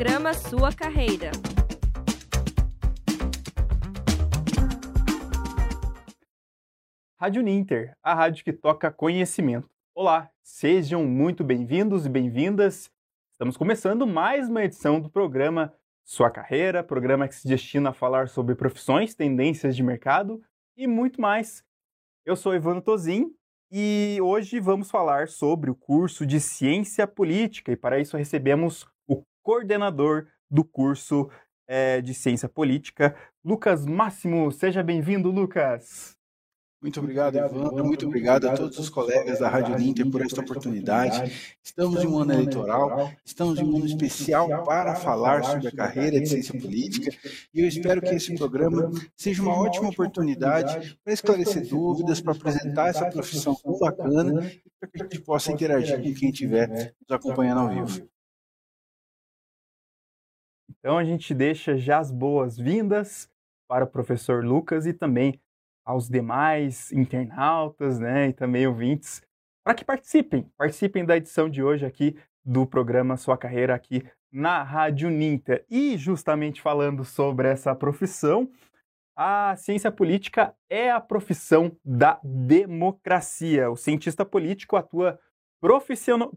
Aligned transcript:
Programa 0.00 0.32
Sua 0.32 0.72
Carreira. 0.72 1.30
Rádio 7.18 7.42
Ninter, 7.42 7.94
a 8.02 8.14
rádio 8.14 8.42
que 8.42 8.50
toca 8.50 8.90
conhecimento. 8.90 9.68
Olá, 9.94 10.30
sejam 10.42 11.04
muito 11.04 11.44
bem-vindos 11.44 12.06
e 12.06 12.08
bem-vindas. 12.08 12.90
Estamos 13.30 13.58
começando 13.58 14.06
mais 14.06 14.48
uma 14.48 14.64
edição 14.64 14.98
do 14.98 15.10
programa 15.10 15.70
Sua 16.02 16.30
Carreira, 16.30 16.82
programa 16.82 17.28
que 17.28 17.34
se 17.34 17.46
destina 17.46 17.90
a 17.90 17.92
falar 17.92 18.30
sobre 18.30 18.54
profissões, 18.54 19.14
tendências 19.14 19.76
de 19.76 19.82
mercado 19.82 20.40
e 20.78 20.86
muito 20.86 21.20
mais. 21.20 21.62
Eu 22.24 22.36
sou 22.36 22.54
Ivano 22.54 22.80
Tozin 22.80 23.34
e 23.70 24.18
hoje 24.22 24.60
vamos 24.60 24.90
falar 24.90 25.28
sobre 25.28 25.70
o 25.70 25.74
curso 25.74 26.24
de 26.24 26.40
Ciência 26.40 27.06
Política 27.06 27.70
e 27.70 27.76
para 27.76 28.00
isso 28.00 28.16
recebemos 28.16 28.88
coordenador 29.42 30.26
do 30.50 30.64
curso 30.64 31.30
é, 31.66 32.00
de 32.00 32.12
Ciência 32.12 32.48
Política, 32.48 33.14
Lucas 33.44 33.86
Máximo. 33.86 34.50
Seja 34.50 34.82
bem-vindo, 34.82 35.30
Lucas. 35.30 36.18
Muito 36.82 36.98
obrigado, 36.98 37.36
Evandro. 37.36 37.84
Muito 37.84 38.06
obrigado 38.06 38.48
a 38.48 38.54
todos 38.54 38.78
os 38.78 38.88
colegas 38.88 39.38
da 39.38 39.50
Rádio 39.50 39.76
Ninter 39.76 40.10
por 40.10 40.22
esta 40.22 40.40
oportunidade. 40.40 41.30
Estamos 41.62 42.02
em 42.02 42.06
um 42.06 42.18
ano 42.18 42.32
eleitoral, 42.32 43.12
estamos 43.22 43.58
em 43.58 43.64
um 43.64 43.76
ano 43.76 43.84
especial 43.84 44.64
para 44.64 44.94
falar 44.94 45.44
sobre 45.44 45.68
a 45.68 45.72
carreira 45.72 46.18
de 46.18 46.26
ciência 46.26 46.58
política 46.58 47.14
e 47.52 47.60
eu 47.60 47.68
espero 47.68 48.00
que 48.00 48.14
esse 48.14 48.34
programa 48.34 48.90
seja 49.14 49.42
uma 49.42 49.60
ótima 49.60 49.90
oportunidade 49.90 50.98
para 51.04 51.12
esclarecer 51.12 51.68
dúvidas, 51.68 52.18
para 52.18 52.32
apresentar 52.32 52.88
essa 52.88 53.10
profissão 53.10 53.54
tão 53.54 53.78
bacana 53.78 54.50
e 54.50 54.70
para 54.80 54.88
que 54.88 55.02
a 55.02 55.04
gente 55.04 55.20
possa 55.20 55.52
interagir 55.52 56.02
com 56.02 56.14
quem 56.14 56.30
estiver 56.30 56.66
nos 56.66 57.10
acompanhando 57.10 57.60
ao 57.60 57.68
vivo. 57.68 58.08
Então 60.80 60.96
a 60.96 61.04
gente 61.04 61.34
deixa 61.34 61.76
já 61.76 61.98
as 61.98 62.10
boas-vindas 62.10 63.30
para 63.68 63.84
o 63.84 63.88
professor 63.88 64.44
Lucas 64.44 64.86
e 64.86 64.94
também 64.94 65.38
aos 65.84 66.08
demais 66.08 66.90
internautas, 66.92 67.98
né, 67.98 68.28
e 68.28 68.32
também 68.32 68.66
ouvintes, 68.66 69.22
para 69.62 69.74
que 69.74 69.84
participem, 69.84 70.50
participem 70.56 71.04
da 71.04 71.16
edição 71.16 71.48
de 71.48 71.62
hoje 71.62 71.84
aqui 71.84 72.16
do 72.44 72.66
programa 72.66 73.16
Sua 73.16 73.36
Carreira 73.36 73.74
aqui 73.74 74.02
na 74.32 74.62
Rádio 74.62 75.10
Ninta. 75.10 75.62
E 75.68 75.98
justamente 75.98 76.62
falando 76.62 77.04
sobre 77.04 77.48
essa 77.48 77.74
profissão, 77.74 78.50
a 79.14 79.54
ciência 79.56 79.92
política 79.92 80.54
é 80.68 80.90
a 80.90 81.00
profissão 81.00 81.76
da 81.84 82.18
democracia. 82.24 83.70
O 83.70 83.76
cientista 83.76 84.24
político 84.24 84.76
atua 84.76 85.20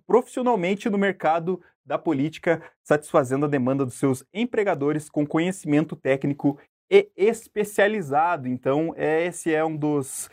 profissionalmente 0.06 0.90
no 0.90 0.98
mercado 0.98 1.62
da 1.86 1.98
política, 1.98 2.64
satisfazendo 2.84 3.46
a 3.46 3.50
demanda 3.50 3.86
dos 3.86 3.96
seus 3.96 4.24
empregadores 4.34 5.10
com 5.10 5.26
conhecimento 5.26 5.96
técnico 5.96 6.60
e 6.90 7.12
especializado. 7.16 8.48
Então, 8.48 8.94
esse 8.96 9.54
é 9.54 9.64
um 9.64 9.76
dos, 9.76 10.30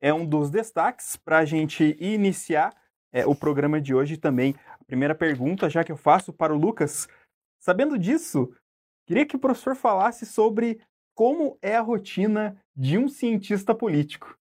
é 0.00 0.12
um 0.12 0.26
dos 0.26 0.50
destaques 0.50 1.16
para 1.16 1.38
a 1.38 1.44
gente 1.44 1.96
iniciar 2.00 2.74
é, 3.12 3.26
o 3.26 3.34
programa 3.34 3.80
de 3.80 3.94
hoje 3.94 4.16
também. 4.16 4.54
A 4.80 4.84
primeira 4.84 5.14
pergunta, 5.14 5.70
já 5.70 5.84
que 5.84 5.92
eu 5.92 5.96
faço 5.96 6.32
para 6.32 6.54
o 6.54 6.58
Lucas, 6.58 7.08
sabendo 7.58 7.98
disso, 7.98 8.52
queria 9.06 9.26
que 9.26 9.36
o 9.36 9.40
professor 9.40 9.74
falasse 9.74 10.26
sobre 10.26 10.80
como 11.14 11.58
é 11.60 11.76
a 11.76 11.82
rotina 11.82 12.60
de 12.74 12.96
um 12.98 13.08
cientista 13.08 13.74
político. 13.74 14.36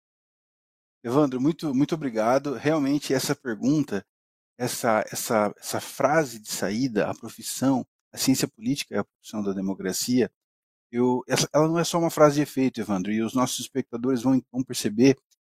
Evandro, 1.03 1.39
muito, 1.39 1.73
muito 1.73 1.95
obrigado. 1.95 2.53
Realmente, 2.53 3.13
essa 3.13 3.35
pergunta, 3.35 4.05
essa, 4.59 5.05
essa, 5.09 5.55
essa 5.57 5.79
frase 5.79 6.37
de 6.37 6.51
saída, 6.51 7.09
a 7.09 7.15
profissão, 7.15 7.87
a 8.11 8.17
ciência 8.17 8.45
política 8.45 8.95
é 8.95 8.99
a 8.99 9.05
profissão 9.05 9.41
da 9.41 9.53
democracia, 9.53 10.29
eu, 10.91 11.23
essa, 11.29 11.47
ela 11.53 11.67
não 11.67 11.79
é 11.79 11.83
só 11.85 11.97
uma 11.97 12.09
frase 12.09 12.35
de 12.35 12.41
efeito, 12.41 12.81
Evandro, 12.81 13.09
e 13.11 13.21
os 13.21 13.33
nossos 13.33 13.59
espectadores 13.59 14.21
vão, 14.21 14.41
vão 14.51 14.61
perceber 14.61 15.15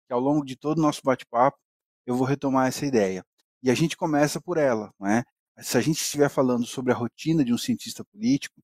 que 0.06 0.12
ao 0.12 0.20
longo 0.20 0.44
de 0.44 0.54
todo 0.54 0.78
o 0.78 0.82
nosso 0.82 1.00
bate-papo 1.02 1.58
eu 2.06 2.14
vou 2.14 2.26
retomar 2.26 2.68
essa 2.68 2.84
ideia. 2.84 3.24
E 3.62 3.70
a 3.70 3.74
gente 3.74 3.96
começa 3.96 4.38
por 4.40 4.58
ela, 4.58 4.92
não 5.00 5.08
é? 5.08 5.24
Se 5.60 5.78
a 5.78 5.80
gente 5.80 6.02
estiver 6.02 6.28
falando 6.28 6.66
sobre 6.66 6.92
a 6.92 6.96
rotina 6.96 7.44
de 7.44 7.54
um 7.54 7.58
cientista 7.58 8.04
político, 8.04 8.60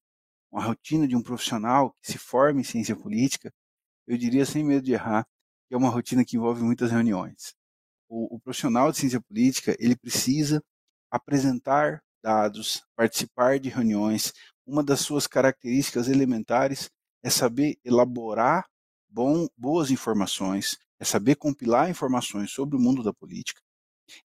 uma 0.52 0.62
rotina 0.62 1.08
de 1.08 1.16
um 1.16 1.22
profissional 1.22 1.94
que 2.02 2.12
se 2.12 2.18
forma 2.18 2.60
em 2.60 2.64
ciência 2.64 2.94
política, 2.94 3.50
eu 4.06 4.18
diria 4.18 4.44
sem 4.44 4.64
medo 4.64 4.84
de 4.84 4.92
errar 4.92 5.26
que 5.68 5.74
é 5.74 5.78
uma 5.78 5.90
rotina 5.90 6.24
que 6.24 6.36
envolve 6.36 6.62
muitas 6.62 6.90
reuniões. 6.90 7.55
O, 8.08 8.36
o 8.36 8.40
profissional 8.40 8.90
de 8.90 8.98
ciência 8.98 9.20
política 9.20 9.76
ele 9.78 9.96
precisa 9.96 10.62
apresentar 11.10 12.02
dados, 12.22 12.82
participar 12.96 13.58
de 13.58 13.68
reuniões, 13.68 14.32
uma 14.66 14.82
das 14.82 15.00
suas 15.00 15.26
características 15.26 16.08
elementares 16.08 16.90
é 17.22 17.30
saber 17.30 17.78
elaborar 17.84 18.66
bom, 19.08 19.46
boas 19.56 19.90
informações, 19.90 20.76
é 20.98 21.04
saber 21.04 21.36
compilar 21.36 21.88
informações 21.88 22.50
sobre 22.50 22.76
o 22.76 22.80
mundo 22.80 23.02
da 23.02 23.12
política 23.12 23.60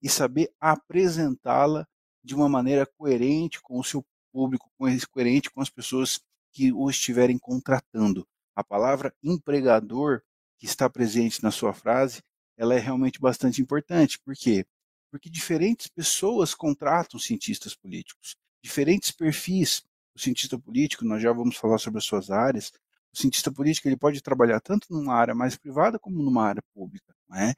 e 0.01 0.09
saber 0.09 0.49
apresentá-la 0.59 1.85
de 2.23 2.35
uma 2.35 2.49
maneira 2.49 2.85
coerente 2.97 3.61
com 3.61 3.79
o 3.79 3.83
seu 3.83 4.03
público, 4.31 4.71
coerente 5.11 5.49
com 5.51 5.61
as 5.61 5.69
pessoas 5.69 6.19
que 6.53 6.71
o 6.71 6.89
estiverem 6.89 7.37
contratando. 7.37 8.25
A 8.55 8.63
palavra 8.63 9.13
empregador 9.23 10.21
que 10.57 10.65
está 10.65 10.89
presente 10.89 11.41
na 11.41 11.51
sua 11.51 11.73
frase, 11.73 12.21
ela 12.59 12.75
é 12.75 12.79
realmente 12.79 13.19
bastante 13.19 13.61
importante. 13.61 14.19
Por 14.19 14.35
quê? 14.35 14.65
Porque 15.09 15.29
diferentes 15.29 15.87
pessoas 15.87 16.53
contratam 16.53 17.19
cientistas 17.19 17.73
políticos, 17.73 18.35
diferentes 18.61 19.09
perfis 19.11 19.83
o 20.15 20.19
cientista 20.19 20.59
político, 20.59 21.05
nós 21.05 21.21
já 21.21 21.31
vamos 21.31 21.55
falar 21.55 21.77
sobre 21.77 21.99
as 21.99 22.03
suas 22.05 22.29
áreas, 22.29 22.73
o 23.13 23.17
cientista 23.17 23.51
político 23.51 23.87
ele 23.87 23.95
pode 23.95 24.21
trabalhar 24.21 24.59
tanto 24.59 24.87
numa 24.91 25.15
área 25.15 25.33
mais 25.33 25.55
privada 25.55 25.97
como 25.97 26.21
numa 26.21 26.45
área 26.45 26.61
pública, 26.73 27.15
é? 27.33 27.53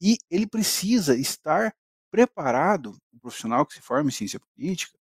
E 0.00 0.16
ele 0.30 0.46
precisa 0.46 1.14
estar 1.14 1.74
preparado, 2.10 2.96
o 3.12 3.20
profissional 3.20 3.66
que 3.66 3.74
se 3.74 3.82
forma 3.82 4.08
em 4.08 4.12
ciência 4.12 4.40
política, 4.40 4.98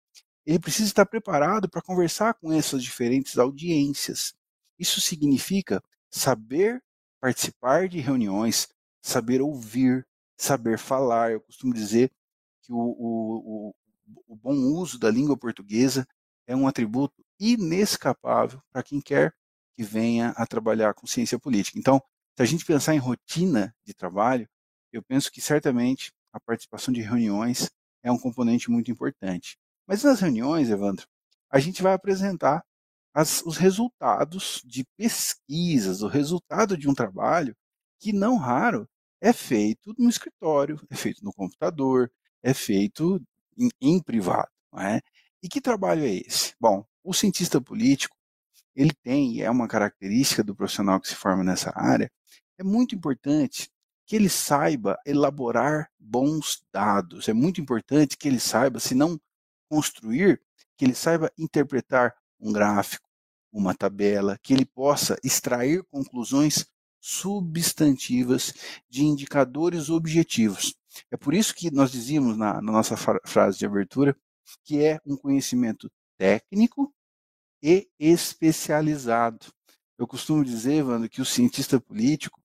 ele 0.45 0.59
precisa 0.59 0.87
estar 0.87 1.05
preparado 1.05 1.67
para 1.69 1.81
conversar 1.81 2.33
com 2.35 2.53
essas 2.53 2.83
diferentes 2.83 3.37
audiências. 3.37 4.33
Isso 4.77 5.01
significa 5.01 5.81
saber 6.09 6.81
participar 7.19 7.89
de 7.89 7.99
reuniões, 7.99 8.67
saber 9.01 9.41
ouvir, 9.41 10.07
saber 10.37 10.77
falar. 10.77 11.31
Eu 11.31 11.41
costumo 11.41 11.73
dizer 11.73 12.11
que 12.63 12.71
o, 12.71 12.77
o, 12.77 13.69
o, 13.69 13.75
o 14.27 14.35
bom 14.35 14.55
uso 14.55 14.99
da 14.99 15.09
língua 15.09 15.37
portuguesa 15.37 16.07
é 16.47 16.55
um 16.55 16.67
atributo 16.67 17.23
inescapável 17.39 18.61
para 18.71 18.83
quem 18.83 18.99
quer 18.99 19.33
que 19.75 19.83
venha 19.83 20.29
a 20.31 20.45
trabalhar 20.45 20.93
com 20.93 21.07
ciência 21.07 21.39
política. 21.39 21.79
Então, 21.79 22.01
se 22.35 22.43
a 22.43 22.45
gente 22.45 22.65
pensar 22.65 22.95
em 22.95 22.99
rotina 22.99 23.73
de 23.85 23.93
trabalho, 23.93 24.47
eu 24.91 25.03
penso 25.03 25.31
que 25.31 25.39
certamente 25.39 26.11
a 26.33 26.39
participação 26.39 26.93
de 26.93 27.01
reuniões 27.01 27.69
é 28.03 28.11
um 28.11 28.17
componente 28.17 28.69
muito 28.69 28.91
importante. 28.91 29.57
Mas 29.87 30.03
nas 30.03 30.19
reuniões, 30.19 30.69
Evandro, 30.69 31.07
a 31.49 31.59
gente 31.59 31.81
vai 31.81 31.93
apresentar 31.93 32.63
as, 33.13 33.41
os 33.41 33.57
resultados 33.57 34.61
de 34.65 34.85
pesquisas, 34.97 36.01
o 36.01 36.07
resultado 36.07 36.77
de 36.77 36.87
um 36.89 36.93
trabalho 36.93 37.55
que, 37.99 38.13
não 38.13 38.37
raro, 38.37 38.87
é 39.21 39.33
feito 39.33 39.93
no 39.97 40.09
escritório, 40.09 40.79
é 40.89 40.95
feito 40.95 41.23
no 41.23 41.33
computador, 41.33 42.11
é 42.41 42.53
feito 42.53 43.21
em, 43.57 43.69
em 43.81 44.01
privado. 44.01 44.49
É? 44.77 45.01
E 45.43 45.49
que 45.49 45.59
trabalho 45.59 46.03
é 46.03 46.13
esse? 46.13 46.53
Bom, 46.59 46.85
o 47.03 47.13
cientista 47.13 47.59
político, 47.59 48.15
ele 48.75 48.93
tem, 49.03 49.35
e 49.35 49.41
é 49.41 49.49
uma 49.49 49.67
característica 49.67 50.43
do 50.43 50.55
profissional 50.55 50.99
que 50.99 51.07
se 51.07 51.15
forma 51.15 51.43
nessa 51.43 51.71
área, 51.75 52.11
é 52.57 52.63
muito 52.63 52.95
importante 52.95 53.69
que 54.05 54.15
ele 54.15 54.29
saiba 54.29 54.97
elaborar 55.05 55.89
bons 55.99 56.63
dados. 56.73 57.29
É 57.29 57.33
muito 57.33 57.61
importante 57.61 58.17
que 58.17 58.27
ele 58.27 58.39
saiba, 58.39 58.79
se 58.79 58.95
não 58.95 59.19
construir, 59.69 60.41
que 60.77 60.85
ele 60.85 60.95
saiba 60.95 61.31
interpretar 61.37 62.15
um 62.39 62.51
gráfico, 62.51 63.07
uma 63.51 63.75
tabela, 63.75 64.37
que 64.41 64.53
ele 64.53 64.65
possa 64.65 65.17
extrair 65.23 65.83
conclusões 65.91 66.65
substantivas 66.99 68.53
de 68.89 69.03
indicadores 69.03 69.89
objetivos. 69.89 70.75
É 71.11 71.17
por 71.17 71.33
isso 71.33 71.53
que 71.55 71.71
nós 71.71 71.91
dizíamos 71.91 72.37
na, 72.37 72.55
na 72.55 72.71
nossa 72.71 72.95
frase 73.25 73.59
de 73.59 73.65
abertura 73.65 74.15
que 74.63 74.83
é 74.83 74.99
um 75.05 75.15
conhecimento 75.15 75.91
técnico 76.17 76.93
e 77.61 77.87
especializado. 77.99 79.47
Eu 79.97 80.07
costumo 80.07 80.43
dizer, 80.43 80.75
Evandro, 80.75 81.09
que 81.09 81.21
o 81.21 81.25
cientista 81.25 81.79
político, 81.79 82.41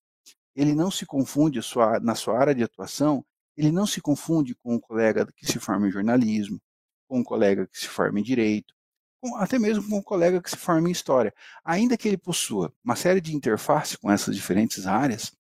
ele 0.55 0.75
não 0.75 0.91
se 0.91 1.07
confunde 1.07 1.63
sua, 1.63 1.99
na 2.01 2.15
sua 2.15 2.39
área 2.39 2.55
de 2.55 2.63
atuação, 2.63 3.25
ele 3.57 3.71
não 3.71 3.87
se 3.87 4.01
confunde 4.01 4.55
com 4.57 4.75
o 4.75 4.81
colega 4.81 5.27
que 5.37 5.47
se 5.47 5.59
forma 5.59 5.89
em 5.89 5.91
jornalismo, 5.91 6.61
com 7.09 7.21
o 7.21 7.25
colega 7.25 7.67
que 7.67 7.79
se 7.79 7.89
forma 7.89 8.19
em 8.21 8.23
direito, 8.23 8.74
até 9.37 9.59
mesmo 9.59 9.89
com 9.89 9.99
o 9.99 10.03
colega 10.03 10.43
que 10.43 10.51
se 10.51 10.57
forma 10.57 10.89
em 10.89 10.93
história. 10.93 11.33
Ainda 11.65 11.97
que 11.97 12.09
ele 12.09 12.17
possua 12.17 12.73
uma 12.85 12.97
série 12.97 13.21
de 13.21 13.35
interface 13.35 13.97
com 13.99 14.11
essas 14.11 14.35
diferentes 14.35 14.87
áreas, 14.87 15.33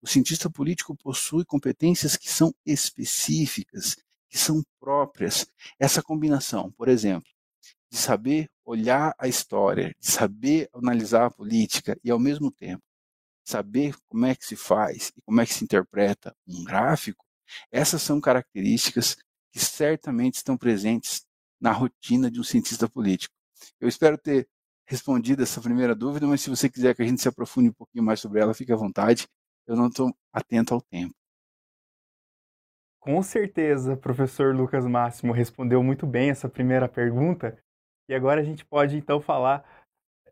o 0.00 0.08
cientista 0.08 0.50
político 0.50 0.96
possui 0.96 1.44
competências 1.44 2.16
que 2.16 2.30
são 2.30 2.54
específicas 2.66 3.96
que 4.28 4.38
são 4.38 4.62
próprias. 4.80 5.46
Essa 5.78 6.02
combinação, 6.02 6.72
por 6.72 6.88
exemplo, 6.88 7.30
de 7.90 7.98
saber 7.98 8.48
olhar 8.64 9.14
a 9.18 9.28
história, 9.28 9.94
de 10.00 10.10
saber 10.10 10.70
analisar 10.72 11.26
a 11.26 11.30
política 11.30 11.98
e, 12.02 12.10
ao 12.10 12.18
mesmo 12.18 12.50
tempo, 12.50 12.82
saber 13.44 13.94
como 14.08 14.24
é 14.24 14.34
que 14.34 14.46
se 14.46 14.56
faz 14.56 15.12
e 15.16 15.20
como 15.22 15.40
é 15.40 15.46
que 15.46 15.52
se 15.52 15.64
interpreta 15.64 16.34
um 16.48 16.64
gráfico, 16.64 17.24
essas 17.70 18.00
são 18.00 18.20
características 18.20 19.16
que 19.52 19.60
certamente 19.60 20.36
estão 20.36 20.56
presentes 20.56 21.26
na 21.62 21.70
rotina 21.70 22.28
de 22.28 22.40
um 22.40 22.44
cientista 22.44 22.88
político. 22.88 23.32
Eu 23.80 23.88
espero 23.88 24.18
ter 24.18 24.48
respondido 24.84 25.44
essa 25.44 25.60
primeira 25.60 25.94
dúvida, 25.94 26.26
mas 26.26 26.40
se 26.40 26.50
você 26.50 26.68
quiser 26.68 26.94
que 26.94 27.02
a 27.02 27.06
gente 27.06 27.22
se 27.22 27.28
aprofunde 27.28 27.68
um 27.68 27.72
pouquinho 27.72 28.04
mais 28.04 28.18
sobre 28.18 28.40
ela, 28.40 28.52
fique 28.52 28.72
à 28.72 28.76
vontade. 28.76 29.28
Eu 29.64 29.76
não 29.76 29.86
estou 29.86 30.12
atento 30.32 30.74
ao 30.74 30.82
tempo. 30.82 31.14
Com 32.98 33.22
certeza, 33.22 33.96
professor 33.96 34.54
Lucas 34.54 34.84
Máximo 34.86 35.32
respondeu 35.32 35.82
muito 35.82 36.04
bem 36.04 36.30
essa 36.30 36.48
primeira 36.48 36.88
pergunta. 36.88 37.56
E 38.08 38.14
agora 38.14 38.40
a 38.40 38.44
gente 38.44 38.64
pode 38.64 38.96
então 38.96 39.20
falar 39.20 39.64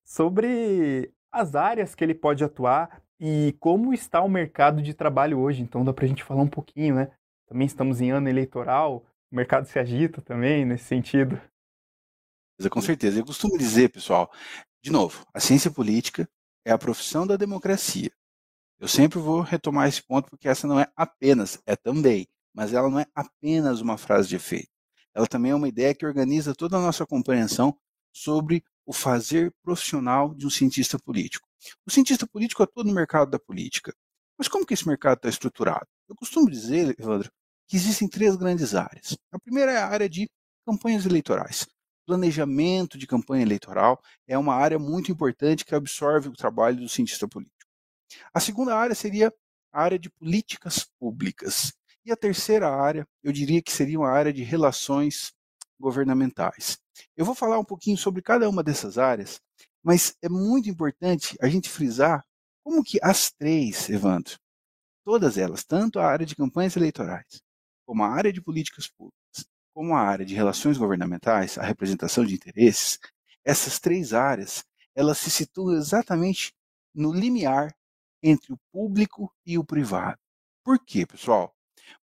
sobre 0.05 1.13
as 1.31 1.55
áreas 1.55 1.95
que 1.95 2.03
ele 2.03 2.15
pode 2.15 2.43
atuar 2.43 3.03
e 3.21 3.57
como 3.61 3.95
está 3.95 4.21
o 4.21 4.29
mercado 4.29 4.83
de 4.83 4.95
trabalho 4.95 5.39
hoje. 5.39 5.63
Então 5.63 5.85
dá 5.85 5.93
para 5.93 6.05
a 6.05 6.09
gente 6.09 6.25
falar 6.25 6.43
um 6.43 6.49
pouquinho, 6.49 6.97
né? 6.97 7.13
Também 7.47 7.67
estamos 7.67 8.01
em 8.01 8.11
ano 8.11 8.29
eleitoral, 8.29 9.05
o 9.31 9.37
mercado 9.37 9.67
se 9.67 9.79
agita 9.79 10.21
também 10.21 10.65
nesse 10.65 10.85
sentido. 10.85 11.41
Com 12.71 12.81
certeza. 12.81 13.21
Eu 13.21 13.25
costumo 13.25 13.57
dizer, 13.57 13.91
pessoal, 13.91 14.31
de 14.83 14.91
novo, 14.91 15.27
a 15.33 15.41
ciência 15.41 15.71
política 15.71 16.29
é 16.65 16.73
a 16.73 16.79
profissão 16.79 17.27
da 17.27 17.37
democracia. 17.37 18.11
Eu 18.79 18.89
sempre 18.89 19.19
vou 19.19 19.41
retomar 19.41 19.89
esse 19.89 20.03
ponto 20.03 20.29
porque 20.29 20.49
essa 20.49 20.67
não 20.67 20.79
é 20.79 20.91
apenas, 20.97 21.61
é 21.67 21.77
também, 21.77 22.27
mas 22.53 22.73
ela 22.73 22.91
não 22.91 22.99
é 22.99 23.07
apenas 23.15 23.81
uma 23.81 23.97
frase 23.97 24.29
de 24.29 24.37
efeito. 24.37 24.71
Ela 25.15 25.27
também 25.27 25.53
é 25.53 25.55
uma 25.55 25.69
ideia 25.69 25.95
que 25.95 26.07
organiza 26.07 26.55
toda 26.55 26.77
a 26.77 26.81
nossa 26.81 27.07
compreensão 27.07 27.77
sobre 28.13 28.65
o 28.87 28.93
fazer 28.93 29.53
profissional 29.63 30.35
de 30.35 30.47
um 30.47 30.51
cientista 30.51 30.99
político. 30.99 31.47
O 31.87 31.91
cientista 31.91 32.27
político 32.27 32.63
atua 32.63 32.85
no 32.85 32.93
mercado 32.93 33.31
da 33.31 33.39
política. 33.39 33.95
Mas 34.39 34.49
como 34.49 34.65
que 34.67 34.75
esse 34.75 34.87
mercado 34.89 35.19
está 35.19 35.29
estruturado? 35.29 35.87
Eu 36.09 36.17
costumo 36.17 36.51
dizer, 36.51 36.95
Evandro, 36.99 37.31
que 37.71 37.77
existem 37.77 38.09
três 38.09 38.35
grandes 38.35 38.75
áreas. 38.75 39.17
A 39.31 39.39
primeira 39.39 39.71
é 39.71 39.77
a 39.77 39.87
área 39.87 40.09
de 40.09 40.29
campanhas 40.67 41.07
eleitorais. 41.07 41.69
Planejamento 42.05 42.99
de 42.99 43.07
campanha 43.07 43.43
eleitoral 43.43 44.03
é 44.27 44.37
uma 44.37 44.57
área 44.57 44.77
muito 44.77 45.13
importante 45.13 45.65
que 45.65 45.73
absorve 45.73 46.29
o 46.29 46.33
trabalho 46.33 46.79
do 46.79 46.89
cientista 46.89 47.29
político. 47.29 47.71
A 48.35 48.41
segunda 48.41 48.75
área 48.77 48.93
seria 48.93 49.33
a 49.73 49.83
área 49.83 50.01
de 50.01 50.11
políticas 50.11 50.85
públicas. 50.99 51.73
E 52.05 52.11
a 52.11 52.17
terceira 52.17 52.69
área, 52.69 53.07
eu 53.23 53.33
diria 53.33 53.63
que 53.63 53.71
seria 53.71 54.01
uma 54.01 54.11
área 54.11 54.33
de 54.33 54.43
relações 54.43 55.31
governamentais. 55.79 56.77
Eu 57.17 57.25
vou 57.25 57.37
falar 57.37 57.61
um 57.61 57.65
pouquinho 57.65 57.97
sobre 57.97 58.21
cada 58.21 58.49
uma 58.49 58.65
dessas 58.65 58.99
áreas, 58.99 59.41
mas 59.81 60.17
é 60.21 60.29
muito 60.29 60.69
importante 60.69 61.37
a 61.41 61.49
gente 61.49 61.71
frisar 61.71 62.25
como 62.65 62.83
que 62.83 62.99
as 63.01 63.31
três, 63.31 63.89
Evandro, 63.89 64.37
todas 65.05 65.39
elas, 65.39 65.63
tanto 65.63 66.01
a 66.01 66.07
área 66.07 66.27
de 66.27 66.35
campanhas 66.35 66.77
eleitorais, 66.77 67.41
como 67.91 68.05
a 68.05 68.09
área 68.09 68.33
de 68.33 68.41
políticas 68.41 68.87
públicas, 68.87 69.45
como 69.75 69.97
a 69.97 70.01
área 70.01 70.25
de 70.25 70.33
relações 70.33 70.79
governamentais, 70.79 71.59
a 71.59 71.65
representação 71.65 72.25
de 72.25 72.35
interesses, 72.35 73.01
essas 73.45 73.81
três 73.81 74.15
áreas, 74.15 74.65
elas 74.95 75.19
se 75.19 75.29
situam 75.29 75.77
exatamente 75.77 76.55
no 76.95 77.13
limiar 77.13 77.75
entre 78.23 78.53
o 78.53 78.59
público 78.71 79.35
e 79.45 79.59
o 79.59 79.65
privado. 79.65 80.21
Por 80.65 80.79
quê, 80.79 81.05
pessoal? 81.05 81.53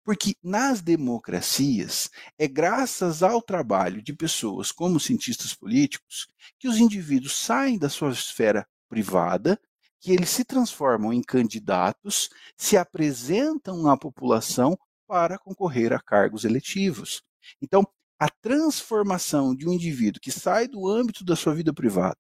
Porque 0.04 0.36
nas 0.44 0.81
democracias 0.81 2.10
é 2.38 2.50
graças 2.50 3.24
ao 3.24 3.42
trabalho 3.42 4.01
de 4.01 4.13
pessoas 4.13 4.74
como 4.74 5.00
cientistas 5.00 5.56
políticos 5.56 6.28
que 6.60 6.68
os 6.68 6.80
indivíduos 6.80 7.33
saem 7.33 7.80
da 7.80 7.88
sua 7.88 8.10
esfera 8.10 8.68
privada, 8.90 9.57
que 10.01 10.12
eles 10.12 10.31
se 10.31 10.44
transformam 10.44 11.13
em 11.13 11.22
candidatos, 11.22 12.30
se 12.57 12.75
apresentam 12.75 13.88
à 13.88 13.95
população 13.95 14.78
para 15.07 15.39
concorrer 15.39 15.94
a 15.94 16.00
cargos 16.00 16.44
eletivos. 16.44 17.24
Então, 17.62 17.88
a 18.19 18.30
transformação 18.30 19.56
de 19.56 19.68
um 19.68 19.74
indivíduo 19.74 20.19
que 20.21 20.31
sai 20.31 20.68
do 20.68 20.88
âmbito 20.88 21.24
da 21.24 21.36
sua 21.36 21.54
vida 21.56 21.74
privada 21.74 22.18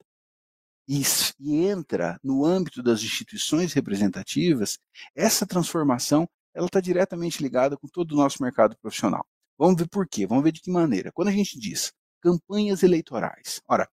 e, 0.87 1.03
entra 1.39 2.19
no 2.23 2.45
âmbito 2.45 2.81
das 2.81 3.01
instituições 3.01 3.73
representativas, 3.73 4.79
essa 5.15 5.45
transformação 5.45 6.27
ela 6.53 6.67
está 6.67 6.79
diretamente 6.79 7.43
ligada 7.43 7.77
com 7.77 7.87
todo 7.87 8.13
o 8.13 8.15
nosso 8.15 8.41
mercado 8.41 8.75
profissional. 8.77 9.25
Vamos 9.57 9.79
ver 9.79 9.89
por 9.89 10.07
quê, 10.07 10.25
vamos 10.25 10.43
ver 10.43 10.51
de 10.51 10.61
que 10.61 10.71
maneira. 10.71 11.11
Quando 11.11 11.27
a 11.27 11.31
gente 11.31 11.59
diz 11.59 11.91
campanhas 12.21 12.83
eleitorais, 12.83 13.61
ora, 13.67 13.87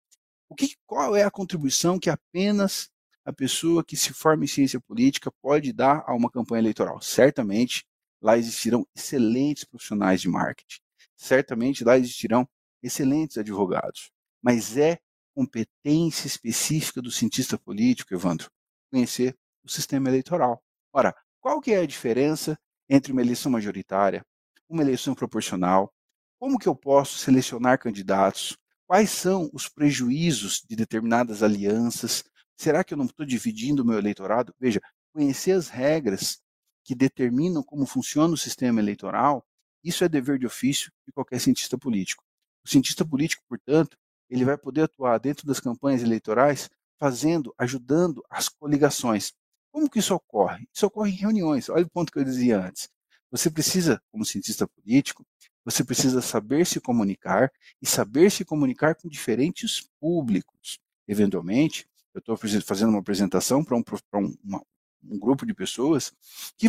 o 0.48 0.54
que, 0.54 0.74
qual 0.86 1.16
é 1.16 1.24
a 1.24 1.30
contribuição 1.30 1.98
que 1.98 2.10
apenas 2.10 2.90
a 3.24 3.32
pessoa 3.32 3.84
que 3.84 3.96
se 3.96 4.12
forma 4.12 4.44
em 4.44 4.48
ciência 4.48 4.80
política 4.80 5.32
pode 5.40 5.72
dar 5.72 6.04
a 6.06 6.14
uma 6.14 6.30
campanha 6.30 6.60
eleitoral? 6.60 7.00
Certamente 7.00 7.84
lá 8.22 8.38
existirão 8.38 8.86
excelentes 8.94 9.64
profissionais 9.64 10.20
de 10.20 10.28
marketing, 10.28 10.80
certamente 11.16 11.84
lá 11.84 11.98
existirão 11.98 12.48
excelentes 12.82 13.36
advogados, 13.36 14.10
mas 14.40 14.76
é 14.76 14.98
competência 15.34 16.26
específica 16.26 17.02
do 17.02 17.10
cientista 17.10 17.58
político, 17.58 18.14
Evandro, 18.14 18.50
conhecer 18.90 19.36
o 19.64 19.68
sistema 19.68 20.08
eleitoral. 20.08 20.62
Ora, 20.92 21.14
qual 21.40 21.60
que 21.60 21.72
é 21.72 21.78
a 21.78 21.86
diferença 21.86 22.58
entre 22.88 23.12
uma 23.12 23.22
eleição 23.22 23.50
majoritária, 23.50 24.24
uma 24.68 24.82
eleição 24.82 25.14
proporcional? 25.14 25.92
Como 26.38 26.58
que 26.58 26.68
eu 26.68 26.74
posso 26.74 27.18
selecionar 27.18 27.78
candidatos? 27.78 28.56
Quais 28.86 29.10
são 29.10 29.48
os 29.52 29.68
prejuízos 29.68 30.62
de 30.68 30.76
determinadas 30.76 31.42
alianças? 31.42 32.24
Será 32.56 32.84
que 32.84 32.92
eu 32.92 32.98
não 32.98 33.06
estou 33.06 33.24
dividindo 33.24 33.82
o 33.82 33.86
meu 33.86 33.98
eleitorado? 33.98 34.54
Veja, 34.60 34.80
conhecer 35.12 35.52
as 35.52 35.68
regras 35.68 36.41
que 36.84 36.94
determinam 36.94 37.62
como 37.62 37.86
funciona 37.86 38.34
o 38.34 38.38
sistema 38.38 38.80
eleitoral, 38.80 39.44
isso 39.84 40.04
é 40.04 40.08
dever 40.08 40.38
de 40.38 40.46
ofício 40.46 40.92
de 41.06 41.12
qualquer 41.12 41.40
cientista 41.40 41.76
político. 41.76 42.24
O 42.64 42.68
cientista 42.68 43.04
político, 43.04 43.42
portanto, 43.48 43.96
ele 44.30 44.44
vai 44.44 44.56
poder 44.56 44.82
atuar 44.82 45.18
dentro 45.18 45.46
das 45.46 45.60
campanhas 45.60 46.02
eleitorais, 46.02 46.70
fazendo, 46.98 47.54
ajudando 47.58 48.24
as 48.30 48.48
coligações. 48.48 49.32
Como 49.72 49.90
que 49.90 49.98
isso 49.98 50.14
ocorre? 50.14 50.68
Isso 50.72 50.86
ocorre 50.86 51.10
em 51.10 51.16
reuniões. 51.16 51.68
Olha 51.68 51.84
o 51.84 51.90
ponto 51.90 52.12
que 52.12 52.18
eu 52.18 52.24
dizia 52.24 52.60
antes. 52.60 52.88
Você 53.30 53.50
precisa, 53.50 54.00
como 54.10 54.24
cientista 54.24 54.68
político, 54.68 55.26
você 55.64 55.82
precisa 55.82 56.20
saber 56.20 56.66
se 56.66 56.80
comunicar 56.80 57.50
e 57.80 57.86
saber 57.86 58.30
se 58.30 58.44
comunicar 58.44 58.94
com 58.94 59.08
diferentes 59.08 59.88
públicos. 60.00 60.78
Eventualmente, 61.08 61.86
eu 62.14 62.18
estou 62.18 62.36
fazendo 62.36 62.90
uma 62.90 62.98
apresentação 62.98 63.64
para 63.64 63.76
um, 63.76 63.82
um, 64.44 64.60
um 65.04 65.18
grupo 65.18 65.46
de 65.46 65.54
pessoas 65.54 66.12
que 66.56 66.68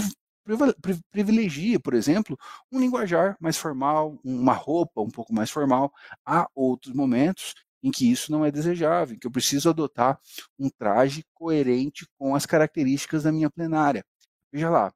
privilegia, 1.11 1.79
por 1.79 1.93
exemplo, 1.93 2.37
um 2.71 2.79
linguajar 2.79 3.37
mais 3.39 3.57
formal, 3.57 4.19
uma 4.23 4.53
roupa 4.53 5.01
um 5.01 5.09
pouco 5.09 5.33
mais 5.33 5.49
formal. 5.49 5.93
Há 6.25 6.47
outros 6.53 6.93
momentos 6.93 7.53
em 7.81 7.91
que 7.91 8.09
isso 8.09 8.31
não 8.31 8.45
é 8.45 8.51
desejável, 8.51 9.15
em 9.15 9.19
que 9.19 9.27
eu 9.27 9.31
preciso 9.31 9.69
adotar 9.69 10.19
um 10.57 10.69
traje 10.69 11.23
coerente 11.33 12.07
com 12.17 12.35
as 12.35 12.45
características 12.45 13.23
da 13.23 13.31
minha 13.31 13.49
plenária. 13.49 14.05
Veja 14.51 14.69
lá, 14.69 14.93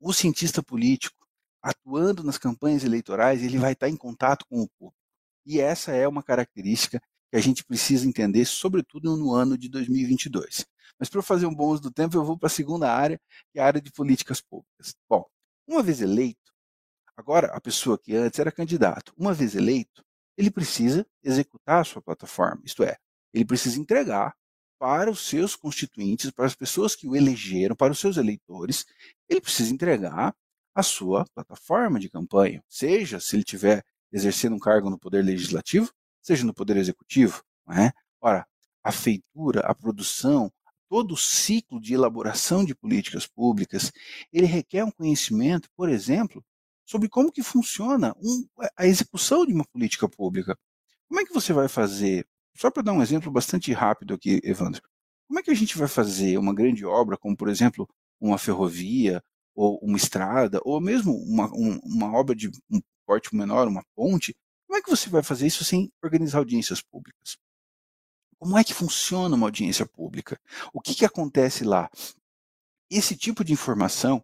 o 0.00 0.12
cientista 0.12 0.62
político, 0.62 1.16
atuando 1.62 2.22
nas 2.22 2.38
campanhas 2.38 2.84
eleitorais, 2.84 3.42
ele 3.42 3.58
vai 3.58 3.72
estar 3.72 3.88
em 3.88 3.96
contato 3.96 4.44
com 4.48 4.60
o 4.60 4.68
público. 4.78 4.96
E 5.44 5.60
essa 5.60 5.92
é 5.92 6.06
uma 6.06 6.22
característica 6.22 7.00
que 7.30 7.36
a 7.36 7.40
gente 7.40 7.64
precisa 7.64 8.06
entender, 8.06 8.44
sobretudo 8.44 9.16
no 9.16 9.32
ano 9.32 9.56
de 9.56 9.68
2022. 9.68 10.66
Mas 10.98 11.08
para 11.08 11.22
fazer 11.22 11.46
um 11.46 11.54
bom 11.54 11.68
uso 11.68 11.82
do 11.82 11.90
tempo, 11.90 12.16
eu 12.16 12.24
vou 12.24 12.38
para 12.38 12.46
a 12.46 12.50
segunda 12.50 12.92
área, 12.92 13.20
que 13.52 13.58
é 13.58 13.62
a 13.62 13.66
área 13.66 13.80
de 13.80 13.92
políticas 13.92 14.40
públicas. 14.40 14.94
Bom, 15.08 15.24
uma 15.66 15.82
vez 15.82 16.00
eleito, 16.00 16.52
agora 17.16 17.48
a 17.48 17.60
pessoa 17.60 17.98
que 17.98 18.14
antes 18.14 18.38
era 18.38 18.52
candidato, 18.52 19.12
uma 19.16 19.34
vez 19.34 19.54
eleito, 19.54 20.04
ele 20.36 20.50
precisa 20.50 21.06
executar 21.22 21.80
a 21.80 21.84
sua 21.84 22.02
plataforma, 22.02 22.62
isto 22.64 22.82
é, 22.82 22.96
ele 23.32 23.44
precisa 23.44 23.78
entregar 23.80 24.34
para 24.78 25.10
os 25.10 25.26
seus 25.26 25.56
constituintes, 25.56 26.30
para 26.30 26.44
as 26.44 26.54
pessoas 26.54 26.94
que 26.94 27.08
o 27.08 27.16
elegeram, 27.16 27.74
para 27.74 27.92
os 27.92 27.98
seus 27.98 28.16
eleitores, 28.16 28.84
ele 29.28 29.40
precisa 29.40 29.72
entregar 29.72 30.34
a 30.74 30.82
sua 30.82 31.24
plataforma 31.34 31.98
de 31.98 32.10
campanha, 32.10 32.62
seja 32.68 33.18
se 33.18 33.36
ele 33.36 33.44
tiver 33.44 33.82
exercendo 34.12 34.54
um 34.54 34.58
cargo 34.58 34.90
no 34.90 34.98
poder 34.98 35.24
legislativo, 35.24 35.90
seja 36.26 36.44
no 36.44 36.52
poder 36.52 36.76
executivo, 36.76 37.44
não 37.64 37.76
é? 37.76 37.92
Ora, 38.20 38.44
a 38.82 38.90
feitura, 38.90 39.60
a 39.60 39.72
produção, 39.72 40.52
todo 40.88 41.14
o 41.14 41.16
ciclo 41.16 41.80
de 41.80 41.94
elaboração 41.94 42.64
de 42.64 42.74
políticas 42.74 43.26
públicas, 43.28 43.92
ele 44.32 44.46
requer 44.46 44.84
um 44.84 44.90
conhecimento, 44.90 45.68
por 45.76 45.88
exemplo, 45.88 46.44
sobre 46.84 47.08
como 47.08 47.30
que 47.30 47.42
funciona 47.44 48.12
um, 48.20 48.44
a 48.76 48.86
execução 48.86 49.46
de 49.46 49.52
uma 49.52 49.64
política 49.64 50.08
pública. 50.08 50.58
Como 51.08 51.20
é 51.20 51.24
que 51.24 51.32
você 51.32 51.52
vai 51.52 51.68
fazer? 51.68 52.26
Só 52.56 52.70
para 52.72 52.82
dar 52.82 52.92
um 52.92 53.02
exemplo 53.02 53.30
bastante 53.30 53.72
rápido 53.72 54.14
aqui, 54.14 54.40
Evandro. 54.42 54.82
Como 55.28 55.38
é 55.38 55.42
que 55.42 55.50
a 55.50 55.54
gente 55.54 55.78
vai 55.78 55.86
fazer 55.86 56.38
uma 56.38 56.54
grande 56.54 56.84
obra, 56.84 57.16
como 57.16 57.36
por 57.36 57.48
exemplo 57.48 57.88
uma 58.20 58.38
ferrovia, 58.38 59.22
ou 59.54 59.78
uma 59.80 59.96
estrada, 59.96 60.60
ou 60.64 60.80
mesmo 60.80 61.12
uma, 61.12 61.46
um, 61.54 61.78
uma 61.84 62.12
obra 62.16 62.34
de 62.34 62.48
um 62.70 62.80
porte 63.06 63.34
menor, 63.34 63.68
uma 63.68 63.84
ponte? 63.94 64.34
Que 64.86 64.90
você 64.92 65.10
vai 65.10 65.20
fazer 65.20 65.48
isso 65.48 65.64
sem 65.64 65.92
organizar 66.00 66.38
audiências 66.38 66.80
públicas? 66.80 67.36
Como 68.38 68.56
é 68.56 68.62
que 68.62 68.72
funciona 68.72 69.34
uma 69.34 69.48
audiência 69.48 69.84
pública? 69.84 70.40
O 70.72 70.80
que, 70.80 70.94
que 70.94 71.04
acontece 71.04 71.64
lá? 71.64 71.90
Esse 72.88 73.16
tipo 73.16 73.42
de 73.42 73.52
informação 73.52 74.22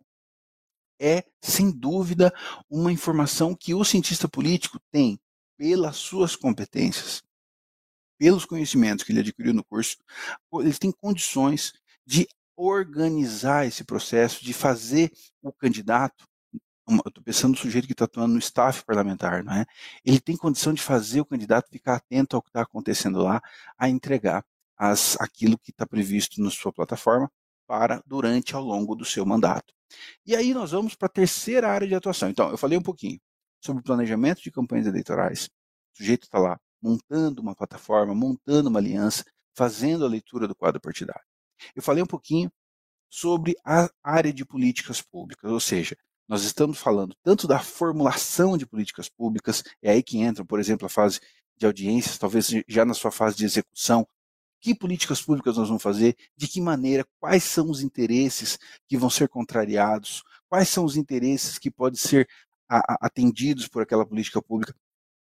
é, 1.00 1.24
sem 1.42 1.68
dúvida, 1.68 2.32
uma 2.70 2.92
informação 2.92 3.56
que 3.56 3.74
o 3.74 3.84
cientista 3.84 4.28
político 4.28 4.78
tem 4.92 5.18
pelas 5.58 5.96
suas 5.96 6.36
competências, 6.36 7.24
pelos 8.16 8.44
conhecimentos 8.44 9.04
que 9.04 9.10
ele 9.10 9.18
adquiriu 9.18 9.52
no 9.52 9.64
curso, 9.64 9.96
ele 10.60 10.78
tem 10.78 10.92
condições 10.92 11.72
de 12.06 12.28
organizar 12.56 13.66
esse 13.66 13.82
processo, 13.82 14.44
de 14.44 14.52
fazer 14.52 15.10
o 15.42 15.52
candidato 15.52 16.24
estou 16.88 17.22
pensando 17.22 17.52
no 17.52 17.58
sujeito 17.58 17.86
que 17.86 17.92
está 17.92 18.04
atuando 18.04 18.34
no 18.34 18.38
staff 18.38 18.84
parlamentar, 18.84 19.44
não 19.44 19.54
é? 19.54 19.64
Ele 20.04 20.20
tem 20.20 20.36
condição 20.36 20.72
de 20.72 20.82
fazer 20.82 21.20
o 21.20 21.24
candidato 21.24 21.70
ficar 21.70 21.96
atento 21.96 22.36
ao 22.36 22.42
que 22.42 22.48
está 22.48 22.62
acontecendo 22.62 23.22
lá, 23.22 23.40
a 23.78 23.88
entregar 23.88 24.44
as, 24.76 25.16
aquilo 25.20 25.58
que 25.58 25.70
está 25.70 25.86
previsto 25.86 26.42
na 26.42 26.50
sua 26.50 26.72
plataforma 26.72 27.30
para 27.66 28.02
durante 28.06 28.54
ao 28.54 28.62
longo 28.62 28.94
do 28.94 29.04
seu 29.04 29.24
mandato. 29.24 29.72
E 30.26 30.34
aí 30.34 30.52
nós 30.52 30.72
vamos 30.72 30.94
para 30.94 31.06
a 31.06 31.10
terceira 31.10 31.70
área 31.70 31.86
de 31.86 31.94
atuação. 31.94 32.28
Então, 32.28 32.50
eu 32.50 32.58
falei 32.58 32.76
um 32.76 32.82
pouquinho 32.82 33.20
sobre 33.60 33.82
planejamento 33.82 34.42
de 34.42 34.50
campanhas 34.50 34.86
eleitorais. 34.86 35.48
O 35.94 35.98
sujeito 35.98 36.24
está 36.24 36.38
lá 36.38 36.58
montando 36.82 37.40
uma 37.40 37.54
plataforma, 37.54 38.14
montando 38.14 38.68
uma 38.68 38.80
aliança, 38.80 39.24
fazendo 39.54 40.04
a 40.04 40.08
leitura 40.08 40.48
do 40.48 40.54
quadro 40.54 40.80
partidário. 40.80 41.22
Eu 41.76 41.82
falei 41.82 42.02
um 42.02 42.06
pouquinho 42.06 42.50
sobre 43.08 43.54
a 43.64 43.88
área 44.02 44.32
de 44.32 44.44
políticas 44.44 45.00
públicas, 45.00 45.50
ou 45.50 45.60
seja, 45.60 45.96
nós 46.32 46.44
estamos 46.44 46.78
falando 46.78 47.14
tanto 47.22 47.46
da 47.46 47.58
formulação 47.58 48.56
de 48.56 48.64
políticas 48.64 49.06
públicas, 49.06 49.62
é 49.82 49.90
aí 49.90 50.02
que 50.02 50.16
entra, 50.16 50.42
por 50.42 50.58
exemplo, 50.58 50.86
a 50.86 50.88
fase 50.88 51.20
de 51.58 51.66
audiências, 51.66 52.16
talvez 52.16 52.48
já 52.66 52.86
na 52.86 52.94
sua 52.94 53.10
fase 53.10 53.36
de 53.36 53.44
execução. 53.44 54.08
Que 54.58 54.74
políticas 54.74 55.20
públicas 55.20 55.58
nós 55.58 55.68
vamos 55.68 55.82
fazer? 55.82 56.16
De 56.34 56.48
que 56.48 56.58
maneira? 56.58 57.06
Quais 57.20 57.44
são 57.44 57.68
os 57.68 57.82
interesses 57.82 58.58
que 58.88 58.96
vão 58.96 59.10
ser 59.10 59.28
contrariados? 59.28 60.22
Quais 60.48 60.70
são 60.70 60.86
os 60.86 60.96
interesses 60.96 61.58
que 61.58 61.70
podem 61.70 61.98
ser 61.98 62.26
atendidos 62.66 63.68
por 63.68 63.82
aquela 63.82 64.06
política 64.06 64.40
pública? 64.40 64.74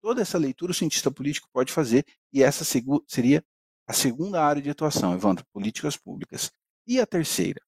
Toda 0.03 0.21
essa 0.21 0.37
leitura 0.37 0.73
o 0.73 0.75
cientista 0.75 1.11
político 1.11 1.49
pode 1.51 1.73
fazer 1.73 2.05
e 2.31 2.43
essa 2.43 2.67
seria 3.07 3.43
a 3.87 3.95
segunda 3.95 4.45
área 4.45 4.61
de 4.61 4.69
atuação, 4.69 5.15
Evandro, 5.15 5.43
políticas 5.55 5.97
públicas. 5.97 6.53
E 6.87 7.01
a 7.01 7.07
terceira? 7.07 7.63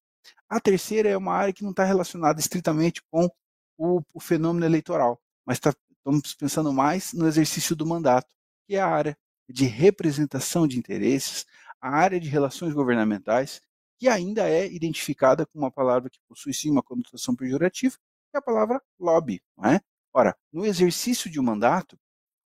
A 0.49 0.59
terceira 0.59 1.09
é 1.09 1.17
uma 1.17 1.33
área 1.33 1.53
que 1.53 1.63
não 1.63 1.71
está 1.71 1.83
relacionada 1.83 2.39
estritamente 2.39 3.01
com 3.09 3.29
o, 3.77 4.01
o 4.13 4.19
fenômeno 4.19 4.65
eleitoral, 4.65 5.19
mas 5.45 5.59
tá, 5.59 5.73
estamos 5.97 6.33
pensando 6.35 6.71
mais 6.73 7.13
no 7.13 7.27
exercício 7.27 7.75
do 7.75 7.85
mandato, 7.85 8.27
que 8.67 8.75
é 8.75 8.81
a 8.81 8.87
área 8.87 9.17
de 9.49 9.65
representação 9.65 10.67
de 10.67 10.77
interesses, 10.77 11.45
a 11.81 11.89
área 11.89 12.19
de 12.19 12.29
relações 12.29 12.73
governamentais, 12.73 13.61
que 13.99 14.07
ainda 14.07 14.49
é 14.49 14.67
identificada 14.67 15.45
com 15.45 15.59
uma 15.59 15.71
palavra 15.71 16.09
que 16.09 16.19
possui 16.27 16.53
sim 16.53 16.69
uma 16.69 16.83
conotação 16.83 17.35
pejorativa, 17.35 17.95
que 17.95 18.37
é 18.37 18.39
a 18.39 18.41
palavra 18.41 18.81
lobby. 18.99 19.41
Não 19.57 19.69
é? 19.69 19.81
Ora, 20.13 20.35
no 20.51 20.65
exercício 20.65 21.29
de 21.29 21.39
um 21.39 21.43
mandato, 21.43 21.97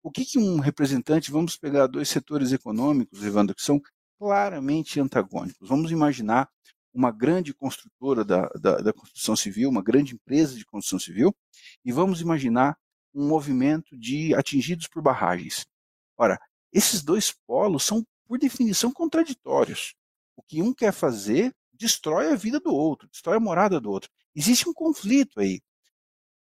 o 0.04 0.10
que, 0.10 0.26
que 0.26 0.40
um 0.40 0.60
representante, 0.60 1.32
vamos 1.32 1.58
pegar 1.58 1.88
dois 1.88 2.10
setores 2.10 2.52
econômicos, 2.52 3.24
Evandro, 3.24 3.56
que 3.56 3.62
são 3.62 3.82
claramente 4.18 5.00
antagônicos. 5.00 5.68
Vamos 5.68 5.92
imaginar 5.92 6.50
uma 6.94 7.12
grande 7.12 7.54
construtora 7.54 8.24
da, 8.26 8.48
da, 8.50 8.78
da, 8.78 8.94
construção 8.94 9.36
civil, 9.36 9.70
uma 9.70 9.82
grande 9.82 10.16
empresa 10.16 10.56
de 10.56 10.66
construção 10.66 11.00
civil, 11.00 11.36
e 11.86 11.92
vamos 11.92 12.22
imaginar 12.22 12.78
um 13.14 13.28
movimento 13.28 13.98
de 13.98 14.34
atingidos 14.36 14.88
por 14.88 15.02
barragens. 15.02 15.66
Ora, 16.18 16.40
esses 16.72 17.02
dois 17.02 17.32
polos 17.48 17.84
são, 17.84 18.06
por 18.26 18.38
definição, 18.38 18.92
contraditórios. 18.92 19.96
O 20.36 20.44
que 20.44 20.62
um 20.62 20.74
quer 20.74 20.94
fazer 20.94 21.54
destrói 21.74 22.32
a 22.32 22.36
vida 22.36 22.60
do 22.60 22.74
outro, 22.74 23.10
destrói 23.10 23.38
a 23.38 23.40
morada 23.40 23.80
do 23.80 23.90
outro. 23.90 24.10
Existe 24.36 24.70
um 24.70 24.74
conflito 24.74 25.40
aí. 25.40 25.62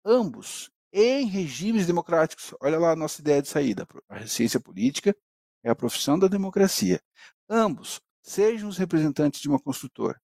Ambos, 0.04 0.71
em 0.92 1.26
regimes 1.26 1.87
democráticos, 1.87 2.54
olha 2.61 2.78
lá 2.78 2.92
a 2.92 2.97
nossa 2.97 3.21
ideia 3.21 3.42
de 3.42 3.49
saída. 3.49 3.87
A 4.09 4.26
ciência 4.26 4.61
política 4.61 5.16
é 5.62 5.71
a 5.71 5.75
profissão 5.75 6.19
da 6.19 6.28
democracia. 6.28 7.00
Ambos, 7.49 8.00
sejam 8.23 8.69
os 8.69 8.76
representantes 8.76 9.40
de 9.40 9.49
uma 9.49 9.59
construtora, 9.59 10.21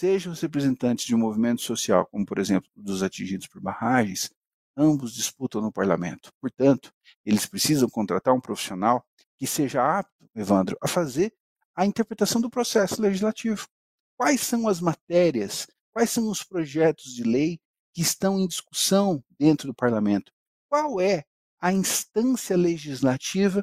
sejam 0.00 0.32
os 0.32 0.40
representantes 0.40 1.04
de 1.04 1.14
um 1.14 1.18
movimento 1.18 1.60
social, 1.60 2.06
como 2.06 2.24
por 2.24 2.38
exemplo 2.38 2.70
dos 2.74 3.02
atingidos 3.02 3.46
por 3.46 3.60
barragens, 3.60 4.30
ambos 4.74 5.12
disputam 5.12 5.60
no 5.60 5.70
parlamento. 5.70 6.32
Portanto, 6.40 6.90
eles 7.22 7.44
precisam 7.44 7.86
contratar 7.86 8.32
um 8.32 8.40
profissional 8.40 9.04
que 9.36 9.46
seja 9.46 9.98
apto, 9.98 10.26
Evandro, 10.34 10.78
a 10.80 10.88
fazer 10.88 11.34
a 11.76 11.84
interpretação 11.84 12.40
do 12.40 12.48
processo 12.48 13.02
legislativo. 13.02 13.68
Quais 14.16 14.40
são 14.40 14.68
as 14.68 14.80
matérias, 14.80 15.66
quais 15.92 16.08
são 16.08 16.30
os 16.30 16.42
projetos 16.42 17.14
de 17.14 17.22
lei 17.22 17.60
que 17.92 18.00
estão 18.00 18.40
em 18.40 18.48
discussão 18.48 19.22
dentro 19.38 19.66
do 19.66 19.74
parlamento? 19.74 20.32
Qual 20.70 20.98
é 20.98 21.24
a 21.60 21.74
instância 21.74 22.56
legislativa 22.56 23.62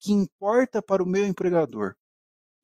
que 0.00 0.10
importa 0.10 0.82
para 0.82 1.04
o 1.04 1.08
meu 1.08 1.24
empregador? 1.24 1.94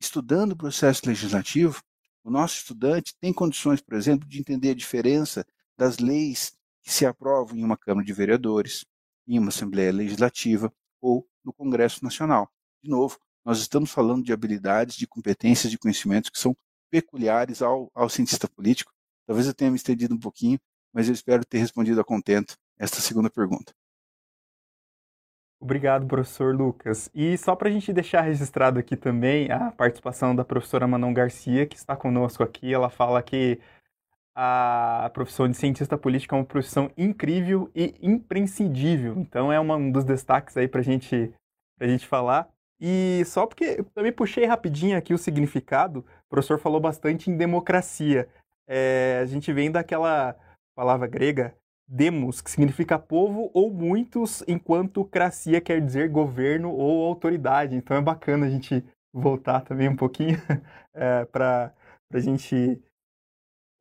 Estudando 0.01 0.51
o 0.51 0.57
processo 0.57 1.03
legislativo, 1.05 1.81
o 2.25 2.31
nosso 2.31 2.57
estudante 2.57 3.15
tem 3.21 3.31
condições, 3.31 3.79
por 3.79 3.93
exemplo, 3.93 4.27
de 4.27 4.39
entender 4.39 4.71
a 4.71 4.75
diferença 4.75 5.45
das 5.77 5.99
leis 5.99 6.57
que 6.81 6.91
se 6.91 7.05
aprovam 7.05 7.55
em 7.55 7.63
uma 7.63 7.77
Câmara 7.77 8.03
de 8.03 8.11
Vereadores, 8.11 8.83
em 9.27 9.37
uma 9.37 9.49
Assembleia 9.49 9.93
Legislativa 9.93 10.73
ou 10.99 11.29
no 11.43 11.53
Congresso 11.53 12.03
Nacional. 12.03 12.51
De 12.83 12.89
novo, 12.89 13.19
nós 13.45 13.59
estamos 13.59 13.91
falando 13.91 14.23
de 14.23 14.33
habilidades, 14.33 14.95
de 14.95 15.05
competências, 15.05 15.69
de 15.69 15.77
conhecimentos 15.77 16.31
que 16.31 16.39
são 16.39 16.57
peculiares 16.89 17.61
ao, 17.61 17.91
ao 17.93 18.09
cientista 18.09 18.47
político. 18.47 18.91
Talvez 19.27 19.45
eu 19.45 19.53
tenha 19.53 19.69
me 19.69 19.77
estendido 19.77 20.15
um 20.15 20.19
pouquinho, 20.19 20.59
mas 20.91 21.07
eu 21.07 21.13
espero 21.13 21.45
ter 21.45 21.59
respondido 21.59 22.01
a 22.01 22.03
contento 22.03 22.57
esta 22.79 23.01
segunda 23.01 23.29
pergunta. 23.29 23.71
Obrigado, 25.65 26.05
professor 26.05 26.55
Lucas. 26.55 27.09
E 27.11 27.35
só 27.39 27.55
para 27.55 27.69
a 27.69 27.71
gente 27.71 27.91
deixar 27.91 28.21
registrado 28.21 28.77
aqui 28.77 28.95
também 28.95 29.51
a 29.51 29.71
participação 29.71 30.35
da 30.35 30.45
professora 30.45 30.85
Manon 30.85 31.11
Garcia, 31.11 31.65
que 31.65 31.75
está 31.75 31.95
conosco 31.95 32.43
aqui. 32.43 32.71
Ela 32.71 32.87
fala 32.87 33.19
que 33.23 33.59
a 34.35 35.09
profissão 35.11 35.49
de 35.49 35.57
cientista 35.57 35.97
político 35.97 36.35
é 36.35 36.37
uma 36.37 36.45
profissão 36.45 36.91
incrível 36.95 37.67
e 37.73 37.95
imprescindível. 37.99 39.15
Então 39.17 39.51
é 39.51 39.59
uma, 39.59 39.75
um 39.75 39.89
dos 39.89 40.03
destaques 40.03 40.55
aí 40.55 40.67
para 40.67 40.83
gente, 40.83 41.33
a 41.79 41.87
gente 41.87 42.05
falar. 42.05 42.47
E 42.79 43.23
só 43.25 43.47
porque 43.47 43.77
eu 43.79 43.85
também 43.85 44.11
puxei 44.11 44.45
rapidinho 44.45 44.95
aqui 44.95 45.15
o 45.15 45.17
significado, 45.17 46.01
o 46.27 46.29
professor 46.29 46.59
falou 46.59 46.79
bastante 46.79 47.31
em 47.31 47.37
democracia. 47.37 48.29
É, 48.67 49.17
a 49.19 49.25
gente 49.25 49.51
vem 49.51 49.71
daquela 49.71 50.35
palavra 50.75 51.07
grega 51.07 51.55
demos, 51.87 52.41
que 52.41 52.49
significa 52.49 52.97
povo 52.97 53.51
ou 53.53 53.71
muitos, 53.71 54.43
enquanto 54.47 55.05
cracia 55.05 55.61
quer 55.61 55.79
dizer 55.81 56.09
governo 56.09 56.71
ou 56.71 57.05
autoridade. 57.05 57.75
Então 57.75 57.95
é 57.95 58.01
bacana 58.01 58.47
a 58.47 58.49
gente 58.49 58.83
voltar 59.13 59.61
também 59.61 59.87
um 59.87 59.95
pouquinho 59.95 60.37
é, 60.93 61.25
para 61.25 61.73
a 62.11 62.19
gente 62.19 62.81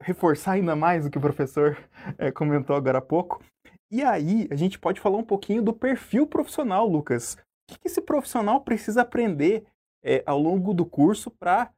reforçar 0.02 0.52
ainda 0.52 0.76
mais 0.76 1.06
o 1.06 1.10
que 1.10 1.18
o 1.18 1.20
professor 1.20 1.76
é, 2.18 2.30
comentou 2.30 2.76
agora 2.76 2.98
há 2.98 3.02
pouco. 3.02 3.42
E 3.90 4.02
aí 4.02 4.48
a 4.50 4.56
gente 4.56 4.78
pode 4.78 5.00
falar 5.00 5.18
um 5.18 5.24
pouquinho 5.24 5.62
do 5.62 5.72
perfil 5.72 6.26
profissional, 6.26 6.86
Lucas. 6.86 7.34
O 7.34 7.78
que, 7.78 7.86
esse 7.86 8.00
profissional 8.00 8.60
precisa 8.60 9.02
aprender 9.02 9.64
é, 10.02 10.22
ao 10.26 10.38
longo 10.38 10.74
do 10.74 10.84
curso 10.84 11.30
para 11.30 11.72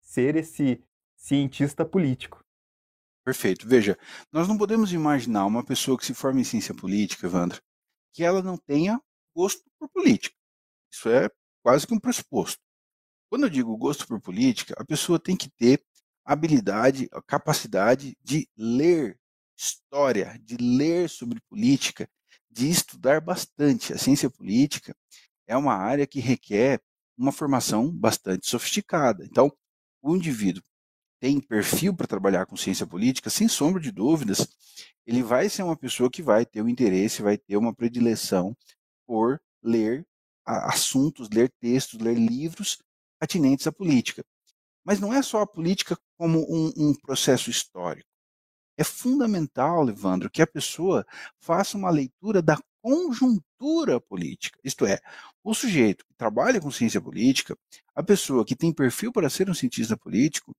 ser 0.00 0.36
esse 0.36 0.82
cientista 1.16 1.84
político? 1.84 2.42
Perfeito. 3.24 3.68
Veja, 3.68 3.96
nós 4.32 4.48
não 4.48 4.58
podemos 4.58 4.92
imaginar 4.92 5.46
uma 5.46 5.64
pessoa 5.64 5.96
que 5.96 6.04
se 6.04 6.14
forma 6.14 6.40
em 6.40 6.44
ciência 6.44 6.74
política, 6.74 7.26
Evandro, 7.26 7.60
que 8.12 8.24
ela 8.24 8.42
não 8.42 8.56
tenha 8.56 9.00
gosto 9.34 9.62
por 9.78 9.88
política. 9.88 10.34
Isso 10.92 11.08
é 11.08 11.30
quase 11.62 11.86
que 11.86 11.94
um 11.94 12.00
pressuposto. 12.00 12.60
Quando 13.30 13.44
eu 13.44 13.50
digo 13.50 13.76
gosto 13.76 14.06
por 14.06 14.20
política, 14.20 14.74
a 14.76 14.84
pessoa 14.84 15.18
tem 15.18 15.36
que 15.36 15.48
ter 15.50 15.82
habilidade, 16.24 17.08
a 17.12 17.22
capacidade 17.22 18.16
de 18.22 18.48
ler 18.56 19.18
história, 19.56 20.38
de 20.42 20.56
ler 20.56 21.08
sobre 21.08 21.40
política, 21.48 22.08
de 22.50 22.68
estudar 22.68 23.20
bastante. 23.20 23.92
A 23.92 23.98
ciência 23.98 24.28
política 24.28 24.94
é 25.46 25.56
uma 25.56 25.74
área 25.74 26.06
que 26.06 26.20
requer 26.20 26.82
uma 27.16 27.32
formação 27.32 27.90
bastante 27.90 28.48
sofisticada. 28.48 29.24
Então, 29.24 29.50
o 30.02 30.16
indivíduo 30.16 30.62
tem 31.22 31.38
perfil 31.40 31.94
para 31.94 32.08
trabalhar 32.08 32.46
com 32.46 32.56
ciência 32.56 32.84
política, 32.84 33.30
sem 33.30 33.46
sombra 33.46 33.80
de 33.80 33.92
dúvidas, 33.92 34.44
ele 35.06 35.22
vai 35.22 35.48
ser 35.48 35.62
uma 35.62 35.76
pessoa 35.76 36.10
que 36.10 36.20
vai 36.20 36.44
ter 36.44 36.60
um 36.60 36.68
interesse, 36.68 37.22
vai 37.22 37.38
ter 37.38 37.56
uma 37.56 37.72
predileção 37.72 38.56
por 39.06 39.40
ler 39.62 40.04
assuntos, 40.44 41.28
ler 41.32 41.48
textos, 41.60 42.00
ler 42.00 42.18
livros 42.18 42.82
atinentes 43.20 43.68
à 43.68 43.72
política. 43.72 44.24
Mas 44.84 44.98
não 44.98 45.14
é 45.14 45.22
só 45.22 45.42
a 45.42 45.46
política 45.46 45.96
como 46.18 46.40
um, 46.52 46.72
um 46.76 46.92
processo 46.92 47.50
histórico. 47.50 48.08
É 48.76 48.82
fundamental, 48.82 49.88
Evandro, 49.88 50.28
que 50.28 50.42
a 50.42 50.46
pessoa 50.46 51.06
faça 51.38 51.78
uma 51.78 51.90
leitura 51.90 52.42
da 52.42 52.58
conjuntura 52.82 54.00
política. 54.00 54.58
Isto 54.64 54.84
é, 54.84 54.98
o 55.44 55.54
sujeito 55.54 56.04
que 56.04 56.14
trabalha 56.14 56.60
com 56.60 56.70
ciência 56.70 57.00
política, 57.00 57.56
a 57.94 58.02
pessoa 58.02 58.44
que 58.44 58.56
tem 58.56 58.72
perfil 58.72 59.12
para 59.12 59.30
ser 59.30 59.48
um 59.48 59.54
cientista 59.54 59.96
político, 59.96 60.54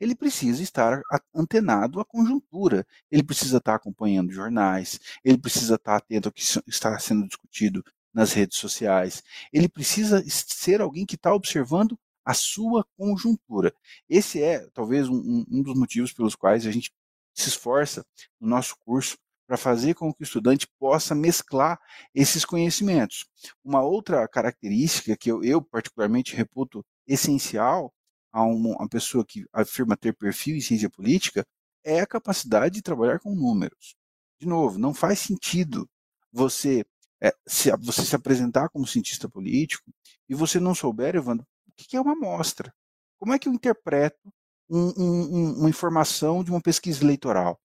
ele 0.00 0.14
precisa 0.14 0.62
estar 0.62 1.02
antenado 1.34 2.00
à 2.00 2.04
conjuntura. 2.04 2.86
Ele 3.10 3.22
precisa 3.22 3.58
estar 3.58 3.74
acompanhando 3.74 4.32
jornais, 4.32 4.98
ele 5.22 5.38
precisa 5.38 5.74
estar 5.74 5.96
atento 5.96 6.28
ao 6.28 6.32
que 6.32 6.42
está 6.66 6.98
sendo 6.98 7.28
discutido 7.28 7.84
nas 8.12 8.32
redes 8.32 8.58
sociais. 8.58 9.22
Ele 9.52 9.68
precisa 9.68 10.24
ser 10.26 10.80
alguém 10.80 11.04
que 11.04 11.16
está 11.16 11.34
observando 11.34 11.98
a 12.24 12.34
sua 12.34 12.84
conjuntura. 12.96 13.74
Esse 14.08 14.42
é, 14.42 14.66
talvez, 14.72 15.08
um, 15.08 15.44
um 15.50 15.62
dos 15.62 15.78
motivos 15.78 16.12
pelos 16.12 16.34
quais 16.34 16.66
a 16.66 16.70
gente 16.70 16.92
se 17.34 17.48
esforça 17.48 18.04
no 18.40 18.48
nosso 18.48 18.76
curso 18.84 19.16
para 19.48 19.56
fazer 19.56 19.94
com 19.94 20.12
que 20.12 20.22
o 20.22 20.24
estudante 20.24 20.68
possa 20.78 21.14
mesclar 21.14 21.80
esses 22.14 22.44
conhecimentos. 22.44 23.24
Uma 23.64 23.80
outra 23.80 24.28
característica 24.28 25.16
que 25.16 25.30
eu, 25.32 25.42
eu 25.42 25.62
particularmente 25.62 26.36
reputo 26.36 26.84
essencial 27.06 27.90
a 28.30 28.42
uma, 28.42 28.76
uma, 28.76 28.88
pessoa 28.88 29.24
que 29.26 29.46
afirma 29.50 29.96
ter 29.96 30.14
perfil 30.14 30.54
em 30.54 30.60
ciência 30.60 30.90
política 30.90 31.46
é 31.82 32.00
a 32.00 32.06
capacidade 32.06 32.74
de 32.74 32.82
trabalhar 32.82 33.20
com 33.20 33.34
números. 33.34 33.96
De 34.38 34.46
novo, 34.46 34.78
não 34.78 34.92
faz 34.92 35.18
sentido 35.20 35.88
você, 36.30 36.84
é, 37.18 37.34
se, 37.46 37.74
você 37.78 38.04
se 38.04 38.14
apresentar 38.14 38.68
como 38.68 38.86
cientista 38.86 39.30
político 39.30 39.90
e 40.28 40.34
você 40.34 40.60
não 40.60 40.74
souber, 40.74 41.16
Evandro, 41.16 41.46
o 41.66 41.72
que 41.74 41.96
é 41.96 42.00
uma 42.00 42.12
amostra. 42.12 42.70
Como 43.18 43.32
é 43.32 43.38
que 43.38 43.48
eu 43.48 43.54
interpreto 43.54 44.30
um, 44.68 44.92
um, 44.98 45.58
uma 45.60 45.70
informação 45.70 46.44
de 46.44 46.50
uma 46.50 46.60
pesquisa 46.60 47.02
eleitoral? 47.02 47.58